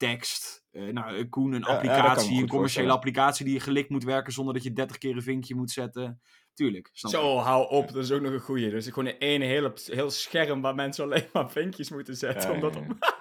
tekst, 0.00 0.64
eh, 0.70 0.82
nou, 0.82 1.24
Koen, 1.24 1.52
een 1.52 1.60
Ja, 1.60 1.66
dat 1.66 1.74
applicatie, 1.74 2.40
een 2.40 2.48
commerciële 2.48 2.92
applicatie 2.92 3.44
die 3.44 3.54
je 3.54 3.60
gelikt 3.60 3.88
moet 3.88 4.04
werken 4.04 4.32
zonder 4.32 4.54
dat 4.54 4.62
je 4.62 4.72
30 4.72 4.98
keer 4.98 5.16
een 5.16 5.22
vinkje 5.22 5.54
moet 5.54 5.70
zetten. 5.70 6.20
Tuurlijk, 6.54 6.90
snap 6.92 7.12
ik. 7.12 7.18
Zo, 7.18 7.36
hou 7.36 7.68
op. 7.70 7.92
Dat 7.92 8.04
is 8.04 8.10
ook 8.10 8.20
nog 8.20 8.32
een 8.32 8.40
goeie. 8.40 8.70
Dus 8.70 8.86
gewoon 8.86 9.14
één 9.18 9.40
heel, 9.40 9.72
heel 9.84 10.10
scherm 10.10 10.60
waar 10.60 10.74
mensen 10.74 11.04
alleen 11.04 11.28
maar 11.32 11.50
vinkjes 11.50 11.90
moeten 11.90 12.16
zetten. 12.16 12.48
Ja, 12.48 12.54
omdat 12.54 12.74
ja, 12.74 12.80
ja. 12.80 13.18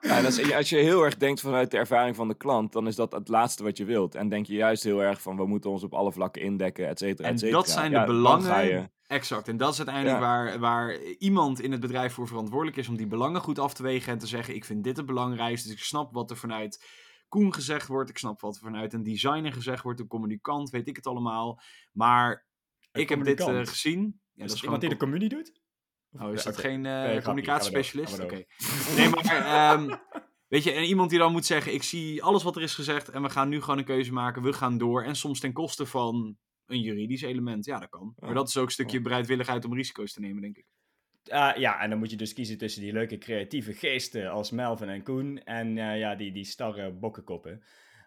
Ja, 0.00 0.18
en 0.18 0.24
als, 0.24 0.52
als 0.54 0.68
je 0.68 0.76
heel 0.76 1.02
erg 1.02 1.16
denkt 1.16 1.40
vanuit 1.40 1.70
de 1.70 1.76
ervaring 1.76 2.16
van 2.16 2.28
de 2.28 2.36
klant, 2.36 2.72
dan 2.72 2.86
is 2.86 2.96
dat 2.96 3.12
het 3.12 3.28
laatste 3.28 3.62
wat 3.62 3.76
je 3.76 3.84
wilt. 3.84 4.14
En 4.14 4.28
denk 4.28 4.46
je 4.46 4.54
juist 4.54 4.82
heel 4.82 5.02
erg 5.02 5.22
van, 5.22 5.36
we 5.36 5.46
moeten 5.46 5.70
ons 5.70 5.82
op 5.82 5.94
alle 5.94 6.12
vlakken 6.12 6.42
indekken, 6.42 6.88
et 6.88 6.98
cetera, 6.98 7.28
En 7.28 7.34
et 7.34 7.40
cetera. 7.40 7.58
dat 7.58 7.68
zijn 7.70 7.92
de 7.92 8.04
belangen. 8.04 8.90
Exact. 9.06 9.48
En 9.48 9.56
dat 9.56 9.72
is 9.72 9.78
uiteindelijk 9.78 10.16
Ja. 10.16 10.22
waar, 10.22 10.58
waar 10.58 11.00
iemand 11.02 11.60
in 11.60 11.72
het 11.72 11.80
bedrijf 11.80 12.12
voor 12.12 12.26
verantwoordelijk 12.26 12.76
is 12.76 12.88
om 12.88 12.96
die 12.96 13.06
belangen 13.06 13.40
goed 13.40 13.58
af 13.58 13.74
te 13.74 13.82
wegen 13.82 14.12
en 14.12 14.18
te 14.18 14.26
zeggen: 14.26 14.54
Ik 14.54 14.64
vind 14.64 14.84
dit 14.84 14.96
het 14.96 15.06
belangrijkste. 15.06 15.68
Dus 15.68 15.76
ik 15.76 15.84
snap 15.84 16.12
wat 16.12 16.30
er 16.30 16.36
vanuit 16.36 16.84
Koen 17.28 17.54
gezegd 17.54 17.86
wordt. 17.86 18.10
Ik 18.10 18.18
snap 18.18 18.40
wat 18.40 18.54
er 18.54 18.60
vanuit 18.60 18.92
een 18.92 19.02
designer 19.02 19.52
gezegd 19.52 19.82
wordt, 19.82 20.00
een 20.00 20.06
communicant, 20.06 20.70
weet 20.70 20.88
ik 20.88 20.96
het 20.96 21.06
allemaal. 21.06 21.60
Maar 21.92 22.46
Een 22.92 23.00
ik 23.00 23.08
heb 23.08 23.24
dit 23.24 23.40
eh, 23.40 23.66
gezien. 23.66 24.00
Ja, 24.32 24.44
is 24.44 24.48
dat 24.48 24.56
is 24.56 24.62
iemand 24.62 24.80
die 24.80 24.90
de 24.90 24.96
communie 24.96 25.28
doet? 25.28 25.60
Of- 26.12 26.20
Oh, 26.20 26.32
is 26.32 26.42
dat 26.42 26.56
geen 26.58 26.86
eh, 26.86 27.22
communicatiespecialist? 27.22 28.20
Oké. 28.20 28.44
Nee, 28.96 29.08
maar 29.08 29.24
ehm, 29.74 29.96
weet 30.48 30.64
je, 30.64 30.72
en 30.72 30.84
iemand 30.84 31.10
die 31.10 31.18
dan 31.18 31.32
moet 31.32 31.46
zeggen: 31.46 31.74
Ik 31.74 31.82
zie 31.82 32.22
alles 32.22 32.42
wat 32.42 32.56
er 32.56 32.62
is 32.62 32.74
gezegd 32.74 33.08
en 33.08 33.22
we 33.22 33.30
gaan 33.30 33.48
nu 33.48 33.60
gewoon 33.60 33.78
een 33.78 33.84
keuze 33.84 34.12
maken. 34.12 34.42
We 34.42 34.52
gaan 34.52 34.78
door. 34.78 35.02
En 35.02 35.16
soms 35.16 35.40
ten 35.40 35.52
koste 35.52 35.86
van 35.86 36.36
een 36.66 36.80
juridisch 36.80 37.22
element. 37.22 37.64
Ja, 37.64 37.78
dat 37.78 37.88
kan. 37.88 38.14
Maar 38.18 38.34
dat 38.34 38.48
is 38.48 38.56
ook 38.56 38.66
een 38.66 38.72
stukje 38.72 39.00
bereidwilligheid 39.00 39.64
om 39.64 39.74
risico's 39.74 40.12
te 40.12 40.20
nemen, 40.20 40.42
denk 40.42 40.56
ik. 40.56 40.66
Ah, 41.28 41.56
ja, 41.56 41.80
en 41.80 41.90
dan 41.90 41.98
moet 41.98 42.10
je 42.10 42.16
dus 42.16 42.32
kiezen 42.32 42.58
tussen 42.58 42.82
die 42.82 42.92
leuke 42.92 43.18
creatieve 43.18 43.72
geesten 43.72 44.30
als 44.30 44.50
Melvin 44.50 44.88
en 44.88 45.02
Koen 45.02 45.44
en 45.44 45.78
eh, 45.78 45.98
ja, 45.98 46.14
die, 46.14 46.32
die 46.32 46.44
starre 46.44 46.92
bokkenkoppen. 46.92 47.62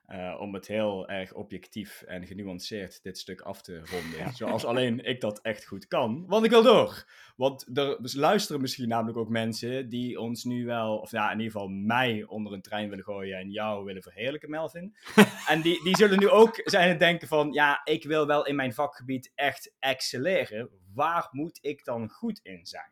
Eh, 0.10 0.36
om 0.40 0.54
het 0.54 0.68
heel 0.68 1.08
erg 1.08 1.34
objectief 1.34 2.02
en 2.02 2.28
genuanceerd 2.28 3.04
dit 3.04 3.18
stuk 3.18 3.42
af 3.42 3.62
te 3.62 3.78
ronden. 3.78 4.34
Zoals 4.34 4.66
alleen 4.66 5.06
ik 5.06 5.22
dat 5.22 5.42
echt 5.42 5.66
goed 5.66 5.88
kan. 5.88 6.26
Want 6.28 6.46
ik 6.46 6.50
wil 6.50 6.64
door. 6.64 7.06
Want 7.36 7.78
er 7.78 8.02
dus 8.02 8.14
luisteren 8.14 8.62
misschien 8.62 8.88
namelijk 8.88 9.18
ook 9.18 9.30
mensen 9.30 9.90
die 9.90 10.20
ons 10.20 10.44
nu 10.44 10.66
wel, 10.66 10.98
of 10.98 11.12
ja, 11.12 11.32
in 11.32 11.38
ieder 11.38 11.52
geval 11.52 11.68
mij 11.68 12.24
onder 12.28 12.54
een 12.54 12.62
trein 12.62 12.90
willen 12.90 13.04
gooien 13.04 13.38
en 13.38 13.52
jou 13.52 13.86
willen 13.86 14.02
verheerlijken, 14.02 14.50
Melvin. 14.50 14.96
en 15.48 15.62
die, 15.62 15.84
die 15.84 15.96
zullen 15.96 16.20
nu 16.20 16.30
ook 16.30 16.62
zijn 16.64 16.90
het 16.90 17.00
denken 17.00 17.28
van, 17.28 17.52
ja, 17.52 17.82
ik 17.84 18.04
wil 18.04 18.28
wel 18.28 18.46
in 18.46 18.56
mijn 18.56 18.74
vakgebied 18.74 19.32
echt 19.36 19.76
excelleren. 19.80 20.70
Waar 20.94 21.28
moet 21.32 21.60
ik 21.62 21.86
dan 21.86 22.10
goed 22.10 22.40
in 22.44 22.66
zijn? 22.66 22.92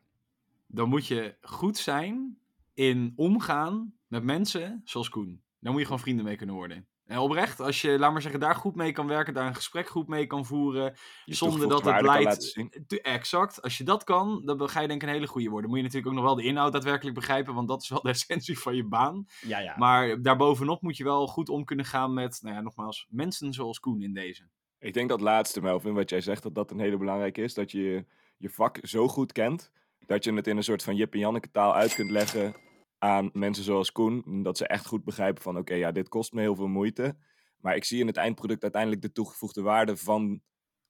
Dan 0.67 0.89
moet 0.89 1.07
je 1.07 1.35
goed 1.41 1.77
zijn 1.77 2.37
in 2.73 3.13
omgaan 3.15 3.93
met 4.07 4.23
mensen 4.23 4.81
zoals 4.83 5.09
Koen. 5.09 5.41
Daar 5.59 5.71
moet 5.71 5.81
je 5.81 5.87
gewoon 5.87 6.01
vrienden 6.01 6.25
mee 6.25 6.35
kunnen 6.35 6.55
worden. 6.55 6.87
En 7.07 7.17
oprecht, 7.17 7.59
als 7.59 7.81
je, 7.81 7.99
laat 7.99 8.11
maar 8.11 8.21
zeggen, 8.21 8.39
daar 8.39 8.55
goed 8.55 8.75
mee 8.75 8.91
kan 8.91 9.07
werken, 9.07 9.33
daar 9.33 9.47
een 9.47 9.55
gesprek 9.55 9.87
goed 9.87 10.07
mee 10.07 10.27
kan 10.27 10.45
voeren, 10.45 10.95
je 11.25 11.35
zonder 11.35 11.69
dat 11.69 11.85
het 11.85 12.01
leidt... 12.01 12.53
Te- 12.87 13.01
Exact. 13.01 13.61
Als 13.61 13.77
je 13.77 13.83
dat 13.83 14.03
kan, 14.03 14.41
dan 14.45 14.69
ga 14.69 14.81
je 14.81 14.87
denk 14.87 15.01
ik 15.01 15.07
een 15.07 15.13
hele 15.13 15.27
goede 15.27 15.49
worden. 15.49 15.69
Moet 15.69 15.77
je 15.77 15.83
natuurlijk 15.83 16.11
ook 16.11 16.17
nog 16.17 16.25
wel 16.25 16.35
de 16.35 16.43
inhoud 16.43 16.71
daadwerkelijk 16.71 17.15
begrijpen, 17.15 17.53
want 17.53 17.67
dat 17.67 17.81
is 17.81 17.89
wel 17.89 18.01
de 18.01 18.09
essentie 18.17 18.59
van 18.59 18.75
je 18.75 18.83
baan. 18.85 19.25
Ja, 19.41 19.59
ja. 19.59 19.75
Maar 19.77 20.21
daarbovenop 20.21 20.81
moet 20.81 20.97
je 20.97 21.03
wel 21.03 21.27
goed 21.27 21.49
om 21.49 21.63
kunnen 21.63 21.85
gaan 21.85 22.13
met, 22.13 22.39
nou 22.41 22.55
ja, 22.55 22.61
nogmaals, 22.61 23.07
mensen 23.09 23.53
zoals 23.53 23.79
Koen 23.79 24.01
in 24.01 24.13
deze. 24.13 24.47
Ik 24.79 24.93
denk 24.93 25.09
dat 25.09 25.21
laatste, 25.21 25.61
Melvin, 25.61 25.93
wat 25.93 26.09
jij 26.09 26.21
zegt, 26.21 26.43
dat 26.43 26.55
dat 26.55 26.71
een 26.71 26.79
hele 26.79 26.97
belangrijke 26.97 27.41
is. 27.41 27.53
Dat 27.53 27.71
je 27.71 28.05
je 28.37 28.49
vak 28.49 28.79
zo 28.81 29.07
goed 29.07 29.31
kent, 29.31 29.71
dat 30.05 30.23
je 30.23 30.33
het 30.33 30.47
in 30.47 30.57
een 30.57 30.63
soort 30.63 30.83
van 30.83 30.95
Jip 30.95 31.13
en 31.13 31.19
Janneke 31.19 31.51
taal 31.51 31.73
uit 31.73 31.95
kunt 31.95 32.11
leggen 32.11 32.55
aan 32.97 33.29
mensen 33.33 33.63
zoals 33.63 33.91
Koen. 33.91 34.43
Dat 34.43 34.57
ze 34.57 34.67
echt 34.67 34.85
goed 34.85 35.03
begrijpen 35.03 35.43
van, 35.43 35.57
oké, 35.57 35.73
ja, 35.73 35.91
dit 35.91 36.09
kost 36.09 36.33
me 36.33 36.41
heel 36.41 36.55
veel 36.55 36.67
moeite. 36.67 37.17
Maar 37.57 37.75
ik 37.75 37.83
zie 37.83 37.99
in 37.99 38.07
het 38.07 38.17
eindproduct 38.17 38.61
uiteindelijk 38.63 39.01
de 39.01 39.11
toegevoegde 39.11 39.61
waarde 39.61 39.97
van 39.97 40.41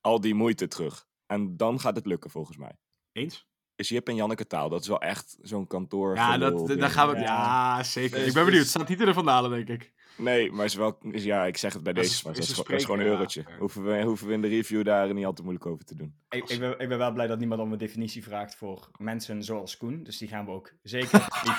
al 0.01 0.21
die 0.21 0.33
moeite 0.35 0.67
terug. 0.67 1.05
En 1.25 1.57
dan 1.57 1.79
gaat 1.79 1.95
het 1.95 2.05
lukken, 2.05 2.29
volgens 2.29 2.57
mij. 2.57 2.77
Eens? 3.11 3.47
Is 3.75 3.89
Jip 3.89 4.07
en 4.07 4.15
Janneke 4.15 4.47
taal, 4.47 4.69
dat 4.69 4.81
is 4.81 4.87
wel 4.87 5.01
echt 5.01 5.37
zo'n 5.41 5.67
kantoor. 5.67 6.15
Ja, 6.15 6.37
dat, 6.37 6.67
daar 6.67 6.89
gaan 6.89 7.09
we... 7.09 7.15
Ja. 7.15 7.21
Ja, 7.23 7.83
zeker. 7.83 8.17
Dus- 8.17 8.27
ik 8.27 8.33
ben 8.33 8.43
benieuwd. 8.45 8.61
dus- 8.63 8.71
Staat 8.71 8.87
niet 8.89 8.99
in 8.99 9.05
de 9.05 9.13
vandalen, 9.13 9.65
denk 9.65 9.81
ik. 9.81 9.93
Nee, 10.17 10.51
maar 10.51 10.65
is 10.65 10.75
wel, 10.75 10.97
is, 11.11 11.23
ja, 11.23 11.45
ik 11.45 11.57
zeg 11.57 11.73
het 11.73 11.83
bij 11.83 11.93
Dat 11.93 12.03
deze, 12.03 12.15
is- 12.15 12.23
maar 12.23 12.31
is 12.33 12.39
dat 12.39 12.47
is, 12.49 12.57
een 12.57 12.63
gewoon- 12.65 12.71
dat 12.71 12.79
is 12.79 12.85
gewoon 12.95 13.05
een 13.05 13.13
eurotje. 13.13 13.43
ja. 13.47 13.57
Hoeven, 13.57 13.83
we, 13.83 14.03
hoeven 14.03 14.27
we 14.27 14.33
in 14.33 14.41
de 14.41 14.47
review 14.47 14.85
daar 14.85 15.13
niet 15.13 15.25
al 15.25 15.33
te 15.33 15.41
moeilijk 15.41 15.65
over 15.65 15.85
te 15.85 15.95
doen. 15.95 16.15
Ik, 16.29 16.49
ik, 16.49 16.59
ben, 16.59 16.79
ik 16.79 16.89
ben 16.89 16.97
wel 16.97 17.11
blij 17.13 17.27
dat 17.27 17.39
niemand 17.39 17.61
om 17.61 17.71
een 17.71 17.77
definitie 17.77 18.23
vraagt 18.23 18.55
voor 18.55 18.89
mensen 18.97 19.43
zoals 19.43 19.77
Koen. 19.77 20.03
Dus 20.03 20.17
die 20.17 20.27
gaan 20.27 20.45
we 20.45 20.51
ook 20.51 20.73
zeker 20.81 21.19
niet, 21.43 21.57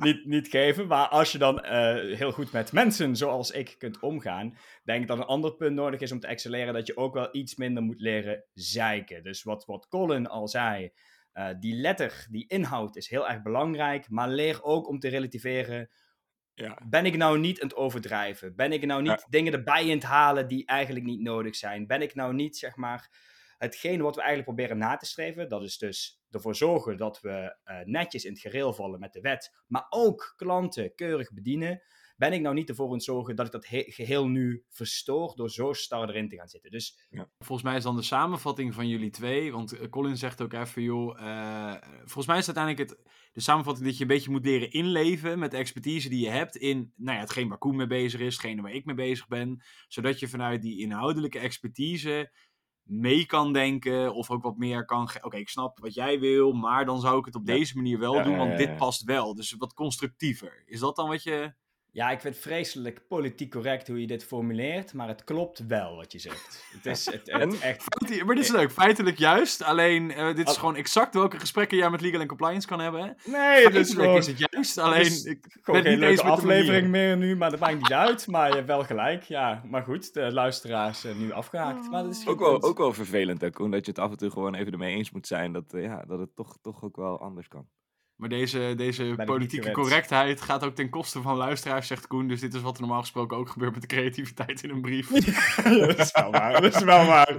niet, 0.00 0.26
niet 0.26 0.48
geven. 0.48 0.86
Maar 0.86 1.08
als 1.08 1.32
je 1.32 1.38
dan 1.38 1.60
eh, 1.60 2.16
heel 2.16 2.32
goed 2.32 2.52
met 2.52 2.72
mensen 2.72 3.16
zoals 3.16 3.50
ik 3.50 3.74
kunt 3.78 4.00
omgaan, 4.00 4.56
denk 4.84 5.02
ik 5.02 5.08
dat 5.08 5.18
een 5.18 5.24
ander 5.24 5.54
punt 5.54 5.74
nodig 5.74 6.00
is 6.00 6.12
om 6.12 6.20
te 6.20 6.26
excelleren, 6.26 6.74
dat 6.74 6.86
je 6.86 6.96
ook 6.96 7.14
wel 7.14 7.28
iets 7.32 7.56
minder 7.56 7.82
moet 7.82 8.00
leren 8.00 8.44
zeiken. 8.54 9.22
Dus 9.22 9.42
wat, 9.42 9.64
wat 9.64 9.88
Colin 9.88 10.26
al 10.26 10.48
zei, 10.48 10.90
eh, 11.32 11.48
die 11.60 11.74
letter, 11.74 12.26
die 12.30 12.48
inhoud 12.48 12.96
is 12.96 13.08
heel 13.08 13.28
erg 13.28 13.42
belangrijk, 13.42 14.08
maar 14.08 14.28
leer 14.28 14.62
ook 14.62 14.88
om 14.88 14.98
te 14.98 15.08
relativeren. 15.08 15.90
Ja. 16.54 16.78
Ben 16.88 17.06
ik 17.06 17.16
nou 17.16 17.38
niet 17.38 17.60
aan 17.60 17.68
het 17.68 17.76
overdrijven? 17.76 18.56
Ben 18.56 18.72
ik 18.72 18.86
nou 18.86 19.02
niet 19.02 19.26
dingen 19.28 19.52
erbij 19.52 19.84
in 19.86 19.94
het 19.94 20.02
halen 20.02 20.48
die 20.48 20.66
eigenlijk 20.66 21.06
niet 21.06 21.20
nodig 21.20 21.56
zijn? 21.56 21.86
Ben 21.86 22.02
ik 22.02 22.14
nou 22.14 22.34
niet, 22.34 22.56
zeg 22.56 22.76
maar, 22.76 23.08
hetgeen 23.60 24.02
wat 24.02 24.14
we 24.14 24.20
eigenlijk 24.22 24.54
proberen 24.56 24.78
na 24.78 24.96
te 24.96 25.06
streven? 25.06 25.48
Dat 25.48 25.62
is 25.62 25.78
dus 25.78 26.20
ervoor 26.30 26.54
zorgen 26.56 26.96
dat 26.96 27.20
we 27.20 27.56
eh, 27.64 27.76
netjes 27.84 28.24
in 28.24 28.32
het 28.32 28.40
gereel 28.40 28.72
vallen 28.72 29.00
met 29.00 29.12
de 29.12 29.20
wet, 29.20 29.62
maar 29.66 29.86
ook 29.90 30.32
klanten 30.36 30.94
keurig 30.94 31.32
bedienen. 31.32 31.82
Ben 32.16 32.32
ik 32.32 32.40
nou 32.40 32.54
niet 32.54 32.68
ervoor 32.68 32.86
aan 32.86 32.92
het 32.92 33.02
zorgen 33.04 33.36
dat 33.36 33.46
ik 33.46 33.52
dat 33.52 33.66
he- 33.66 33.84
geheel 33.86 34.28
nu 34.28 34.64
verstoor 34.68 35.32
door 35.36 35.50
zo 35.50 35.72
star 35.72 36.08
erin 36.08 36.28
te 36.28 36.36
gaan 36.36 36.48
zitten? 36.48 36.70
Dus 36.70 37.08
Volgens 37.38 37.62
mij 37.68 37.76
is 37.76 37.82
dan 37.82 37.96
de 37.96 38.02
samenvatting 38.02 38.74
van 38.74 38.88
jullie 38.88 39.10
twee. 39.10 39.52
Want 39.52 39.72
eh, 39.78 39.88
Colin 39.88 40.16
zegt 40.16 40.40
ook 40.42 40.52
even, 40.52 40.82
joh. 40.82 41.20
eh, 41.20 41.74
volgens 41.98 42.26
mij 42.26 42.38
is 42.38 42.46
uiteindelijk 42.46 42.90
het, 42.90 43.00
de 43.32 43.40
samenvatting 43.40 43.86
dat 43.86 43.96
je 43.96 44.02
een 44.02 44.08
beetje 44.08 44.30
moet 44.30 44.44
leren 44.44 44.70
inleven 44.72 45.38
met 45.38 45.50
de 45.50 45.56
expertise 45.56 46.08
die 46.08 46.24
je 46.24 46.30
hebt 46.30 46.56
in 46.56 46.92
nou 46.96 47.14
ja, 47.16 47.22
hetgeen 47.22 47.48
waar 47.48 47.58
Koen 47.58 47.76
mee 47.76 47.86
bezig 47.86 48.20
is, 48.20 48.32
hetgene 48.36 48.62
waar 48.62 48.72
ik 48.74 48.84
mee 48.84 48.94
bezig 48.94 49.28
ben. 49.28 49.62
Zodat 49.88 50.18
je 50.20 50.28
vanuit 50.28 50.62
die 50.62 50.80
inhoudelijke 50.80 51.38
expertise 51.38 52.32
mee 52.90 53.26
kan 53.26 53.52
denken 53.52 54.14
of 54.14 54.30
ook 54.30 54.42
wat 54.42 54.56
meer 54.56 54.84
kan... 54.84 55.08
Oké, 55.20 55.36
ik 55.36 55.48
snap 55.48 55.78
wat 55.78 55.94
jij 55.94 56.20
wil, 56.20 56.52
maar 56.52 56.84
dan 56.84 57.00
zou 57.00 57.18
ik 57.18 57.24
het 57.24 57.34
op 57.34 57.46
Ja. 57.46 57.54
deze 57.54 57.76
manier 57.76 57.98
wel 57.98 58.14
Ja, 58.14 58.22
doen, 58.22 58.36
want 58.36 58.56
dit 58.56 58.76
past 58.76 59.02
wel. 59.02 59.34
Dus 59.34 59.54
wat 59.58 59.74
constructiever. 59.74 60.62
Is 60.66 60.80
dat 60.80 60.96
dan 60.96 61.08
wat 61.08 61.22
je... 61.22 61.52
ja, 61.92 62.10
ik 62.10 62.20
vind 62.20 62.34
het 62.34 62.42
vreselijk 62.42 63.00
politiek 63.08 63.50
correct 63.50 63.88
hoe 63.88 64.00
je 64.00 64.06
dit 64.06 64.24
formuleert, 64.24 64.92
maar 64.92 65.08
het 65.08 65.24
klopt 65.24 65.66
wel 65.66 65.96
wat 65.96 66.12
je 66.12 66.18
zegt. 66.18 66.64
Het 66.72 66.86
is 66.86 67.06
het, 67.06 67.28
echt 67.60 67.84
Maar 68.24 68.34
dit 68.34 68.44
is 68.44 68.50
leuk, 68.50 68.72
feitelijk 68.72 69.18
juist. 69.18 69.62
Alleen, 69.62 70.10
eh, 70.10 70.26
dit 70.26 70.38
is 70.38 70.44
Al- 70.44 70.54
gewoon 70.54 70.76
exact 70.76 71.14
welke 71.14 71.38
gesprekken 71.38 71.76
jij 71.76 71.90
met 71.90 72.00
Legal 72.00 72.18
and 72.18 72.28
Compliance 72.28 72.66
kan 72.66 72.80
hebben. 72.80 73.00
Nee, 73.24 73.32
Feitelijk 73.34 73.74
het 73.74 73.86
is 73.86 73.94
gewoon, 73.94 74.16
is 74.16 74.26
het 74.26 74.38
juist, 74.50 74.78
alleen... 74.78 75.00
is 75.00 75.24
ik 75.24 75.58
gewoon 75.62 75.82
ben 75.82 75.90
geen 75.90 76.00
leuke 76.00 76.14
met 76.14 76.24
de 76.24 76.30
aflevering 76.30 76.88
meer 76.88 77.16
nu, 77.16 77.36
maar 77.36 77.50
dat 77.50 77.60
maakt 77.60 77.74
niet 77.76 77.92
uit. 77.92 78.26
Maar 78.26 78.48
je 78.48 78.54
hebt 78.54 78.66
wel 78.66 78.84
gelijk, 78.84 79.22
ja. 79.22 79.62
Maar 79.66 79.82
goed, 79.82 80.14
de 80.14 80.32
luisteraars 80.32 81.00
zijn 81.00 81.18
nu 81.18 81.32
afgehaakt. 81.32 81.90
Maar 81.90 82.02
dat 82.02 82.14
is 82.14 82.26
Ook 82.26 82.38
wel, 82.38 82.62
ook 82.62 82.78
wel 82.78 82.92
vervelend, 82.92 83.40
hè, 83.40 83.50
Koen, 83.50 83.70
dat 83.70 83.84
je 83.84 83.90
het 83.90 84.00
af 84.00 84.10
en 84.10 84.16
toe 84.16 84.30
gewoon 84.30 84.54
even 84.54 84.72
ermee 84.72 84.96
eens 84.96 85.10
moet 85.10 85.26
zijn 85.26 85.52
dat, 85.52 85.74
eh, 85.74 85.82
ja, 85.82 86.04
dat 86.06 86.18
het 86.18 86.36
toch, 86.36 86.58
toch 86.62 86.82
ook 86.84 86.96
wel 86.96 87.20
anders 87.20 87.48
kan. 87.48 87.66
Maar 88.20 88.28
deze, 88.28 88.74
deze 88.76 89.14
politieke 89.24 89.70
correctheid 89.70 90.40
gaat 90.40 90.64
ook 90.64 90.74
ten 90.74 90.90
koste 90.90 91.22
van 91.22 91.36
luisteraars, 91.36 91.86
zegt 91.86 92.06
Koen. 92.06 92.28
Dus 92.28 92.40
dit 92.40 92.54
is 92.54 92.60
wat 92.60 92.74
er 92.74 92.80
normaal 92.80 93.00
gesproken 93.00 93.36
ook 93.36 93.48
gebeurt 93.48 93.72
met 93.72 93.80
de 93.80 93.86
creativiteit 93.86 94.62
in 94.62 94.70
een 94.70 94.80
brief. 94.80 95.08
dat 95.86 95.98
is 95.98 96.12
wel 96.12 96.30
waar, 96.30 96.60
dat 96.60 96.74
is 96.74 96.82
wel 96.82 97.06
waar. 97.06 97.36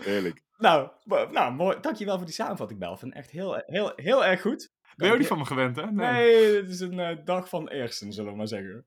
Heerlijk. 0.00 0.42
nou, 0.58 0.88
nou, 1.30 1.54
mooi. 1.54 1.76
Dankjewel 1.80 2.16
voor 2.16 2.26
die 2.26 2.34
samenvatting, 2.34 2.80
Belvin. 2.80 3.12
Echt 3.12 3.30
heel, 3.30 3.62
heel, 3.66 3.92
heel 3.96 4.24
erg 4.24 4.40
goed. 4.40 4.72
Ben 4.96 5.06
je 5.06 5.12
ook 5.12 5.18
niet 5.18 5.28
van 5.28 5.38
me 5.38 5.44
gewend, 5.44 5.76
hè? 5.76 5.92
Nee, 5.92 6.52
dit 6.52 6.70
is 6.70 6.80
een 6.80 6.98
eh, 6.98 7.16
dag 7.24 7.48
van 7.48 7.68
eersten, 7.68 8.12
zullen 8.12 8.30
we 8.30 8.36
maar 8.36 8.48
zeggen. 8.48 8.86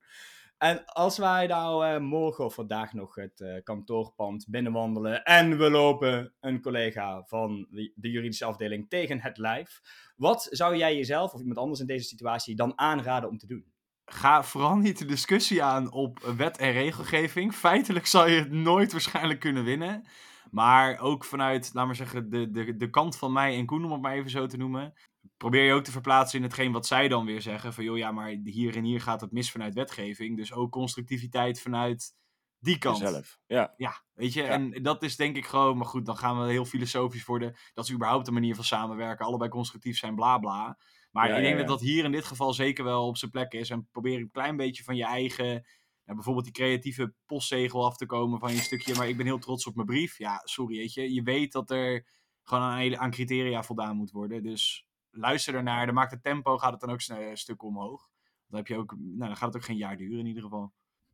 En 0.57 0.85
als 0.85 1.17
wij 1.17 1.47
nou 1.47 1.85
eh, 1.85 1.99
morgen 1.99 2.45
of 2.45 2.53
vandaag 2.53 2.93
nog 2.93 3.15
het 3.15 3.41
eh, 3.41 3.63
kantoorpand 3.63 4.45
binnenwandelen 4.49 5.23
en 5.23 5.57
we 5.57 5.69
lopen 5.69 6.33
een 6.39 6.61
collega 6.61 7.23
van 7.23 7.67
de, 7.69 8.09
juridische 8.09 8.45
afdeling 8.45 8.89
tegen 8.89 9.21
het 9.21 9.37
lijf, 9.37 9.81
wat 10.15 10.47
zou 10.49 10.75
jij 10.75 10.95
jezelf 10.95 11.33
of 11.33 11.39
iemand 11.39 11.57
anders 11.57 11.79
in 11.79 11.85
deze 11.85 12.07
situatie 12.07 12.55
dan 12.55 12.79
aanraden 12.79 13.29
om 13.29 13.37
te 13.37 13.47
doen? 13.47 13.65
Ga 14.05 14.43
vooral 14.43 14.75
niet 14.75 14.97
de 14.97 15.05
discussie 15.05 15.63
aan 15.63 15.91
op 15.91 16.19
wet 16.19 16.57
en 16.57 16.71
regelgeving. 16.71 17.53
Feitelijk 17.53 18.05
zal 18.05 18.27
je 18.27 18.39
het 18.39 18.51
nooit 18.51 18.91
waarschijnlijk 18.91 19.39
kunnen 19.39 19.63
winnen. 19.63 20.07
Maar 20.51 20.99
ook 20.99 21.25
vanuit, 21.25 21.69
laat 21.73 21.85
maar 21.85 21.95
zeggen, 21.95 22.29
de, 22.29 22.51
de, 22.51 22.75
de 22.75 22.89
kant 22.89 23.17
van 23.17 23.33
mij 23.33 23.55
en 23.55 23.65
Koen, 23.65 23.85
om 23.85 23.91
het 23.91 24.01
maar 24.01 24.13
even 24.13 24.29
zo 24.29 24.45
te 24.45 24.57
noemen. 24.57 24.93
Probeer 25.37 25.63
je 25.63 25.73
ook 25.73 25.83
te 25.83 25.91
verplaatsen 25.91 26.37
in 26.37 26.43
hetgeen 26.43 26.71
wat 26.71 26.87
zij 26.87 27.07
dan 27.07 27.25
weer 27.25 27.41
zeggen. 27.41 27.73
Van 27.73 27.83
joh, 27.83 27.97
ja, 27.97 28.11
maar 28.11 28.29
hier 28.43 28.75
en 28.75 28.83
hier 28.83 29.01
gaat 29.01 29.21
het 29.21 29.31
mis 29.31 29.51
vanuit 29.51 29.73
wetgeving. 29.73 30.37
Dus 30.37 30.53
ook 30.53 30.71
constructiviteit 30.71 31.61
vanuit 31.61 32.15
die 32.59 32.77
kant. 32.77 32.97
Zelf. 32.97 33.39
Ja. 33.45 33.73
Ja, 33.77 34.03
weet 34.13 34.33
je, 34.33 34.43
Ja. 34.43 34.49
en 34.49 34.83
dat 34.83 35.03
is 35.03 35.15
denk 35.15 35.35
ik 35.35 35.45
gewoon, 35.45 35.77
maar 35.77 35.85
goed, 35.85 36.05
dan 36.05 36.17
gaan 36.17 36.41
we 36.41 36.51
heel 36.51 36.65
filosofisch 36.65 37.25
worden. 37.25 37.55
Dat 37.73 37.85
is 37.85 37.93
überhaupt 37.93 38.27
een 38.27 38.33
manier 38.33 38.55
van 38.55 38.63
samenwerken, 38.63 39.25
allebei 39.25 39.49
constructief 39.49 39.97
zijn, 39.97 40.15
bla 40.15 40.37
bla. 40.37 40.77
Maar 41.11 41.29
Ja, 41.29 41.35
ik 41.35 41.41
denk 41.41 41.53
ja, 41.53 41.59
dat 41.59 41.67
dat 41.67 41.81
hier 41.81 42.03
in 42.03 42.11
dit 42.11 42.25
geval 42.25 42.53
zeker 42.53 42.83
wel 42.83 43.07
op 43.07 43.17
zijn 43.17 43.31
plek 43.31 43.53
is. 43.53 43.69
En 43.69 43.87
probeer 43.91 44.19
een 44.19 44.31
klein 44.31 44.57
beetje 44.57 44.83
van 44.83 44.95
je 44.95 45.05
eigen, 45.05 45.45
nou, 45.45 46.15
bijvoorbeeld 46.15 46.45
die 46.45 46.53
creatieve 46.53 47.13
postzegel 47.25 47.85
af 47.85 47.97
te 47.97 48.05
komen 48.05 48.39
van 48.39 48.53
je 48.53 48.59
stukje. 48.59 48.95
Maar 48.95 49.07
ik 49.09 49.17
ben 49.17 49.25
heel 49.25 49.39
trots 49.39 49.67
op 49.67 49.75
mijn 49.75 49.87
brief. 49.87 50.17
Ja, 50.17 50.41
sorry, 50.43 50.77
weet 50.77 50.93
je. 50.93 51.13
Je 51.13 51.21
weet 51.21 51.51
dat 51.51 51.69
er 51.71 52.07
gewoon 52.43 52.63
aan, 52.63 52.97
aan 52.97 53.11
criteria 53.11 53.63
voldaan 53.63 53.95
moet 53.95 54.11
worden. 54.11 54.43
Dus 54.43 54.86
luister 55.17 55.55
ernaar. 55.55 55.85
Dan 55.85 55.95
maakt 55.95 56.11
het 56.11 56.23
tempo, 56.23 56.57
gaat 56.57 56.71
het 56.71 56.79
dan 56.79 56.89
ook 56.89 57.01
sne- 57.01 57.29
een 57.29 57.37
stuk 57.37 57.63
omhoog. 57.63 58.09
Dan, 58.47 58.59
heb 58.59 58.67
je 58.67 58.77
ook, 58.77 58.95
nou, 58.97 59.17
dan 59.17 59.35
gaat 59.35 59.47
het 59.47 59.55
ook 59.55 59.63
geen 59.63 59.77
jaar 59.77 59.97
duren 59.97 60.19
in 60.19 60.25
ieder 60.25 60.43
geval. 60.43 60.73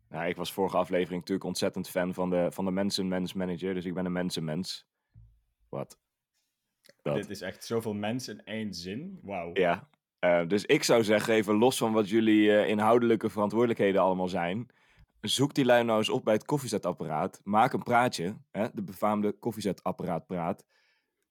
Nou, 0.09 0.27
ik 0.27 0.35
was 0.35 0.53
vorige 0.53 0.77
aflevering 0.77 1.19
natuurlijk 1.19 1.47
ontzettend 1.47 1.89
fan 1.89 2.13
van 2.13 2.29
de, 2.29 2.47
van 2.51 2.65
de 2.65 2.71
mensenmens 2.71 3.33
manager, 3.33 3.73
dus 3.73 3.85
ik 3.85 3.93
ben 3.93 4.05
een 4.05 4.11
mensenmens. 4.11 4.87
Wat? 5.69 5.99
Dat. 7.01 7.15
Dit 7.15 7.29
is 7.29 7.41
echt 7.41 7.65
zoveel 7.65 7.93
mensen 7.93 8.37
in 8.37 8.45
één 8.45 8.73
zin. 8.73 9.19
Wauw. 9.21 9.49
Ja. 9.53 9.89
Eh, 10.19 10.47
dus 10.47 10.65
ik 10.65 10.83
zou 10.83 11.03
zeggen, 11.03 11.33
even 11.33 11.55
los 11.55 11.77
van 11.77 11.93
wat 11.93 12.09
jullie 12.09 12.57
eh, 12.57 12.69
inhoudelijke 12.69 13.29
verantwoordelijkheden 13.29 14.01
allemaal 14.01 14.27
zijn, 14.27 14.69
zoek 15.21 15.53
die 15.53 15.65
lui 15.65 15.83
nou 15.83 15.97
eens 15.97 16.09
op 16.09 16.23
bij 16.23 16.33
het 16.33 16.45
koffiezetapparaat. 16.45 17.41
Maak 17.43 17.73
een 17.73 17.83
praatje, 17.83 18.37
hè, 18.51 18.67
de 18.73 18.83
befaamde 18.83 19.31
koffiezetapparaatpraat. 19.31 20.65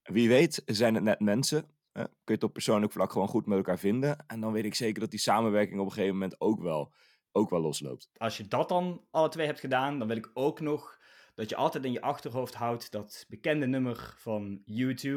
Wie 0.02 0.28
weet 0.28 0.62
zijn 0.66 0.94
het 0.94 1.04
net 1.04 1.20
mensen. 1.20 1.70
Kun 1.92 2.08
je 2.24 2.32
het 2.32 2.42
op 2.42 2.52
persoonlijk 2.52 2.92
vlak 2.92 3.12
gewoon 3.12 3.28
goed 3.28 3.46
met 3.46 3.56
elkaar 3.56 3.78
vinden. 3.78 4.24
En 4.26 4.40
dan 4.40 4.52
weet 4.52 4.64
ik 4.64 4.74
zeker 4.74 5.00
dat 5.00 5.10
die 5.10 5.20
samenwerking 5.20 5.80
op 5.80 5.86
een 5.86 5.92
gegeven 5.92 6.14
moment 6.14 6.40
ook 6.40 6.60
wel, 6.60 6.94
ook 7.32 7.50
wel 7.50 7.60
losloopt. 7.60 8.10
Als 8.16 8.36
je 8.36 8.48
dat 8.48 8.68
dan 8.68 9.04
alle 9.10 9.28
twee 9.28 9.46
hebt 9.46 9.60
gedaan, 9.60 9.98
dan 9.98 10.08
wil 10.08 10.16
ik 10.16 10.30
ook 10.34 10.60
nog 10.60 11.00
dat 11.34 11.48
je 11.48 11.56
altijd 11.56 11.84
in 11.84 11.92
je 11.92 12.00
achterhoofd 12.00 12.54
houdt 12.54 12.90
dat 12.90 13.26
bekende 13.28 13.66
nummer 13.66 14.14
van 14.18 14.62
U2. 14.70 15.10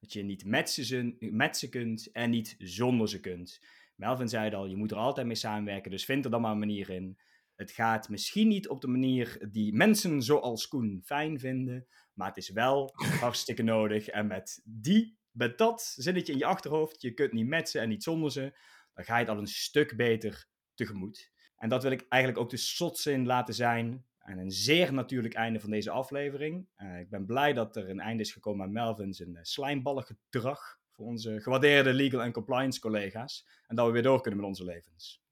Dat 0.00 0.12
je 0.12 0.22
niet 0.22 0.44
met 0.44 0.70
ze, 0.70 1.16
met 1.18 1.56
ze 1.56 1.68
kunt 1.68 2.12
en 2.12 2.30
niet 2.30 2.54
zonder 2.58 3.08
ze 3.08 3.20
kunt. 3.20 3.60
Melvin 3.96 4.28
zei 4.28 4.54
al, 4.54 4.66
je 4.66 4.76
moet 4.76 4.90
er 4.90 4.96
altijd 4.96 5.26
mee 5.26 5.36
samenwerken, 5.36 5.90
dus 5.90 6.04
vind 6.04 6.24
er 6.24 6.30
dan 6.30 6.40
maar 6.40 6.52
een 6.52 6.58
manier 6.58 6.90
in. 6.90 7.18
Het 7.54 7.70
gaat 7.70 8.08
misschien 8.08 8.48
niet 8.48 8.68
op 8.68 8.80
de 8.80 8.86
manier 8.86 9.48
die 9.50 9.74
mensen 9.74 10.22
zoals 10.22 10.68
Koen 10.68 11.02
fijn 11.04 11.38
vinden, 11.38 11.86
maar 12.14 12.28
het 12.28 12.36
is 12.36 12.50
wel 12.50 12.92
hartstikke 13.20 13.62
nodig. 13.62 14.08
En 14.08 14.26
met 14.26 14.60
die, 14.64 15.18
met 15.32 15.58
dat 15.58 15.92
zinnetje 15.96 16.32
in 16.32 16.38
je 16.38 16.44
achterhoofd, 16.44 17.02
je 17.02 17.14
kunt 17.14 17.32
niet 17.32 17.46
met 17.46 17.68
ze 17.68 17.78
en 17.78 17.88
niet 17.88 18.02
zonder 18.02 18.30
ze, 18.30 18.58
dan 18.94 19.04
ga 19.04 19.14
je 19.14 19.24
het 19.24 19.34
al 19.34 19.38
een 19.38 19.46
stuk 19.46 19.96
beter 19.96 20.46
tegemoet. 20.74 21.30
En 21.56 21.68
dat 21.68 21.82
wil 21.82 21.92
ik 21.92 22.06
eigenlijk 22.08 22.42
ook 22.42 22.50
de 22.50 22.56
slotzin 22.56 23.26
laten 23.26 23.54
zijn. 23.54 24.04
En 24.18 24.38
een 24.38 24.50
zeer 24.50 24.92
natuurlijk 24.92 25.34
einde 25.34 25.60
van 25.60 25.70
deze 25.70 25.90
aflevering. 25.90 26.68
Eh, 26.74 26.98
ik 26.98 27.10
ben 27.10 27.26
blij 27.26 27.52
dat 27.52 27.76
er 27.76 27.90
een 27.90 28.00
einde 28.00 28.22
is 28.22 28.32
gekomen 28.32 28.66
aan 28.66 28.72
Melvin 28.72 29.14
zijn 29.14 29.30
uh, 29.30 29.38
slijmballig 29.42 30.06
gedrag 30.06 30.78
voor 30.90 31.06
onze 31.06 31.40
gewaardeerde 31.40 31.92
legal 31.92 32.22
en 32.22 32.32
compliance 32.32 32.80
collega's. 32.80 33.48
En 33.66 33.76
dat 33.76 33.86
we 33.86 33.92
weer 33.92 34.02
door 34.02 34.20
kunnen 34.20 34.40
met 34.40 34.48
onze 34.48 34.64
levens. 34.64 35.22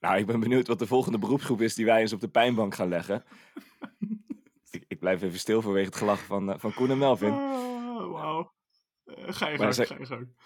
Nou, 0.00 0.16
ik 0.16 0.26
ben 0.26 0.40
benieuwd 0.40 0.66
wat 0.66 0.78
de 0.78 0.86
volgende 0.86 1.18
beroepsgroep 1.18 1.60
is 1.60 1.74
die 1.74 1.84
wij 1.84 2.00
eens 2.00 2.12
op 2.12 2.20
de 2.20 2.28
pijnbank 2.28 2.74
gaan 2.74 2.88
leggen. 2.88 3.24
ik, 4.70 4.84
ik 4.88 4.98
blijf 4.98 5.22
even 5.22 5.38
stil 5.38 5.62
vanwege 5.62 5.86
het 5.86 5.96
gelach 5.96 6.24
van, 6.24 6.52
eh, 6.52 6.58
van 6.58 6.74
Koen 6.74 6.90
en 6.90 6.98
Melvin. 6.98 7.32
Oh, 7.32 8.12
wauw. 8.12 8.52
Eh, 9.04 9.14
ga 9.26 9.48
je 9.48 9.58
Maar 9.58 9.58
gang, 9.58 9.74
zij- 9.74 9.86
ga 9.86 9.96
je 9.98 10.06
gang. 10.06 10.36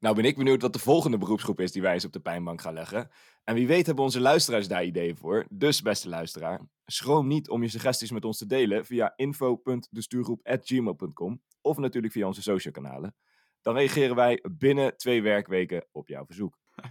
Nou 0.00 0.14
ben 0.14 0.24
ik 0.24 0.36
benieuwd 0.36 0.62
wat 0.62 0.72
de 0.72 0.78
volgende 0.78 1.18
beroepsgroep 1.18 1.60
is 1.60 1.72
die 1.72 1.82
wij 1.82 1.92
eens 1.92 2.04
op 2.04 2.12
de 2.12 2.20
pijnbank 2.20 2.60
gaan 2.60 2.74
leggen. 2.74 3.10
En 3.44 3.54
wie 3.54 3.66
weet 3.66 3.86
hebben 3.86 4.04
onze 4.04 4.20
luisteraars 4.20 4.68
daar 4.68 4.84
ideeën 4.84 5.16
voor. 5.16 5.46
Dus 5.50 5.82
beste 5.82 6.08
luisteraar, 6.08 6.60
schroom 6.86 7.26
niet 7.26 7.48
om 7.48 7.62
je 7.62 7.68
suggesties 7.68 8.10
met 8.10 8.24
ons 8.24 8.38
te 8.38 8.46
delen 8.46 8.84
via 8.86 9.12
info.destuurgroep.gmail.com 9.16 11.42
of 11.60 11.78
natuurlijk 11.78 12.12
via 12.12 12.26
onze 12.26 12.42
social 12.42 12.72
kanalen. 12.72 13.14
Dan 13.60 13.74
reageren 13.74 14.16
wij 14.16 14.44
binnen 14.50 14.96
twee 14.96 15.22
werkweken 15.22 15.86
op 15.92 16.08
jouw 16.08 16.24
verzoek. 16.26 16.58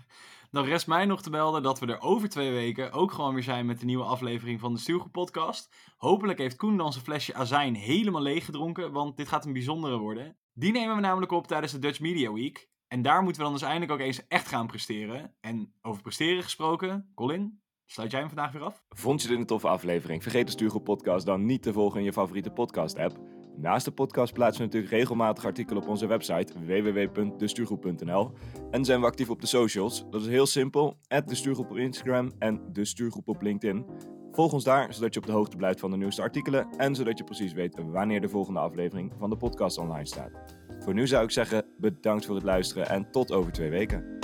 Dan 0.51 0.65
rest 0.65 0.87
mij 0.87 1.05
nog 1.05 1.21
te 1.21 1.29
melden 1.29 1.63
dat 1.63 1.79
we 1.79 1.85
er 1.85 2.01
over 2.01 2.29
twee 2.29 2.51
weken 2.51 2.91
ook 2.91 3.11
gewoon 3.11 3.33
weer 3.33 3.43
zijn 3.43 3.65
met 3.65 3.79
de 3.79 3.85
nieuwe 3.85 4.03
aflevering 4.03 4.59
van 4.59 4.73
de 4.73 4.79
Stuurgroep 4.79 5.11
podcast. 5.11 5.75
Hopelijk 5.97 6.39
heeft 6.39 6.55
Koen 6.55 6.77
dan 6.77 6.91
zijn 6.91 7.03
flesje 7.05 7.33
azijn 7.33 7.75
helemaal 7.75 8.21
leeg 8.21 8.45
gedronken, 8.45 8.91
want 8.91 9.17
dit 9.17 9.27
gaat 9.27 9.45
een 9.45 9.53
bijzondere 9.53 9.97
worden. 9.97 10.37
Die 10.53 10.71
nemen 10.71 10.95
we 10.95 11.01
namelijk 11.01 11.31
op 11.31 11.47
tijdens 11.47 11.71
de 11.71 11.79
Dutch 11.79 11.99
Media 11.99 12.33
Week. 12.33 12.69
En 12.87 13.01
daar 13.01 13.23
moeten 13.23 13.41
we 13.41 13.47
dan 13.47 13.57
dus 13.57 13.67
eindelijk 13.67 13.91
ook 13.91 13.99
eens 13.99 14.27
echt 14.27 14.47
gaan 14.47 14.67
presteren. 14.67 15.35
En 15.39 15.73
over 15.81 16.01
presteren 16.01 16.43
gesproken, 16.43 17.11
Colin, 17.15 17.61
sluit 17.85 18.11
jij 18.11 18.19
hem 18.19 18.29
vandaag 18.29 18.51
weer 18.51 18.61
af? 18.61 18.83
Vond 18.89 19.21
je 19.21 19.27
dit 19.27 19.37
een 19.37 19.45
toffe 19.45 19.67
aflevering? 19.67 20.23
Vergeet 20.23 20.45
de 20.45 20.51
Stuurgroep 20.51 20.83
podcast 20.83 21.25
dan 21.25 21.45
niet 21.45 21.61
te 21.63 21.73
volgen 21.73 21.99
in 21.99 22.05
je 22.05 22.13
favoriete 22.13 22.49
podcast 22.49 22.97
app. 22.97 23.19
Naast 23.57 23.85
de 23.85 23.91
podcast 23.91 24.33
plaatsen 24.33 24.57
we 24.59 24.65
natuurlijk 24.65 24.93
regelmatig 24.93 25.45
artikelen 25.45 25.83
op 25.83 25.89
onze 25.89 26.07
website 26.07 26.53
www.destuurgroep.nl 26.65 28.31
en 28.71 28.85
zijn 28.85 28.99
we 28.99 29.05
actief 29.05 29.29
op 29.29 29.41
de 29.41 29.47
socials. 29.47 30.05
Dat 30.09 30.21
is 30.21 30.27
heel 30.27 30.45
simpel, 30.45 30.97
de 31.07 31.35
stuurgroep 31.35 31.69
op 31.69 31.77
Instagram 31.77 32.31
en 32.39 32.73
de 32.73 32.85
stuurgroep 32.85 33.27
op 33.27 33.41
LinkedIn. 33.41 33.85
Volg 34.31 34.53
ons 34.53 34.63
daar, 34.63 34.93
zodat 34.93 35.13
je 35.13 35.19
op 35.19 35.25
de 35.25 35.31
hoogte 35.31 35.55
blijft 35.55 35.79
van 35.79 35.91
de 35.91 35.97
nieuwste 35.97 36.21
artikelen 36.21 36.67
en 36.77 36.95
zodat 36.95 37.17
je 37.17 37.23
precies 37.23 37.53
weet 37.53 37.77
wanneer 37.91 38.21
de 38.21 38.29
volgende 38.29 38.59
aflevering 38.59 39.13
van 39.17 39.29
de 39.29 39.37
podcast 39.37 39.77
online 39.77 40.05
staat. 40.05 40.31
Voor 40.79 40.93
nu 40.93 41.07
zou 41.07 41.23
ik 41.23 41.31
zeggen, 41.31 41.65
bedankt 41.77 42.25
voor 42.25 42.35
het 42.35 42.43
luisteren 42.43 42.89
en 42.89 43.11
tot 43.11 43.31
over 43.31 43.51
twee 43.51 43.69
weken. 43.69 44.20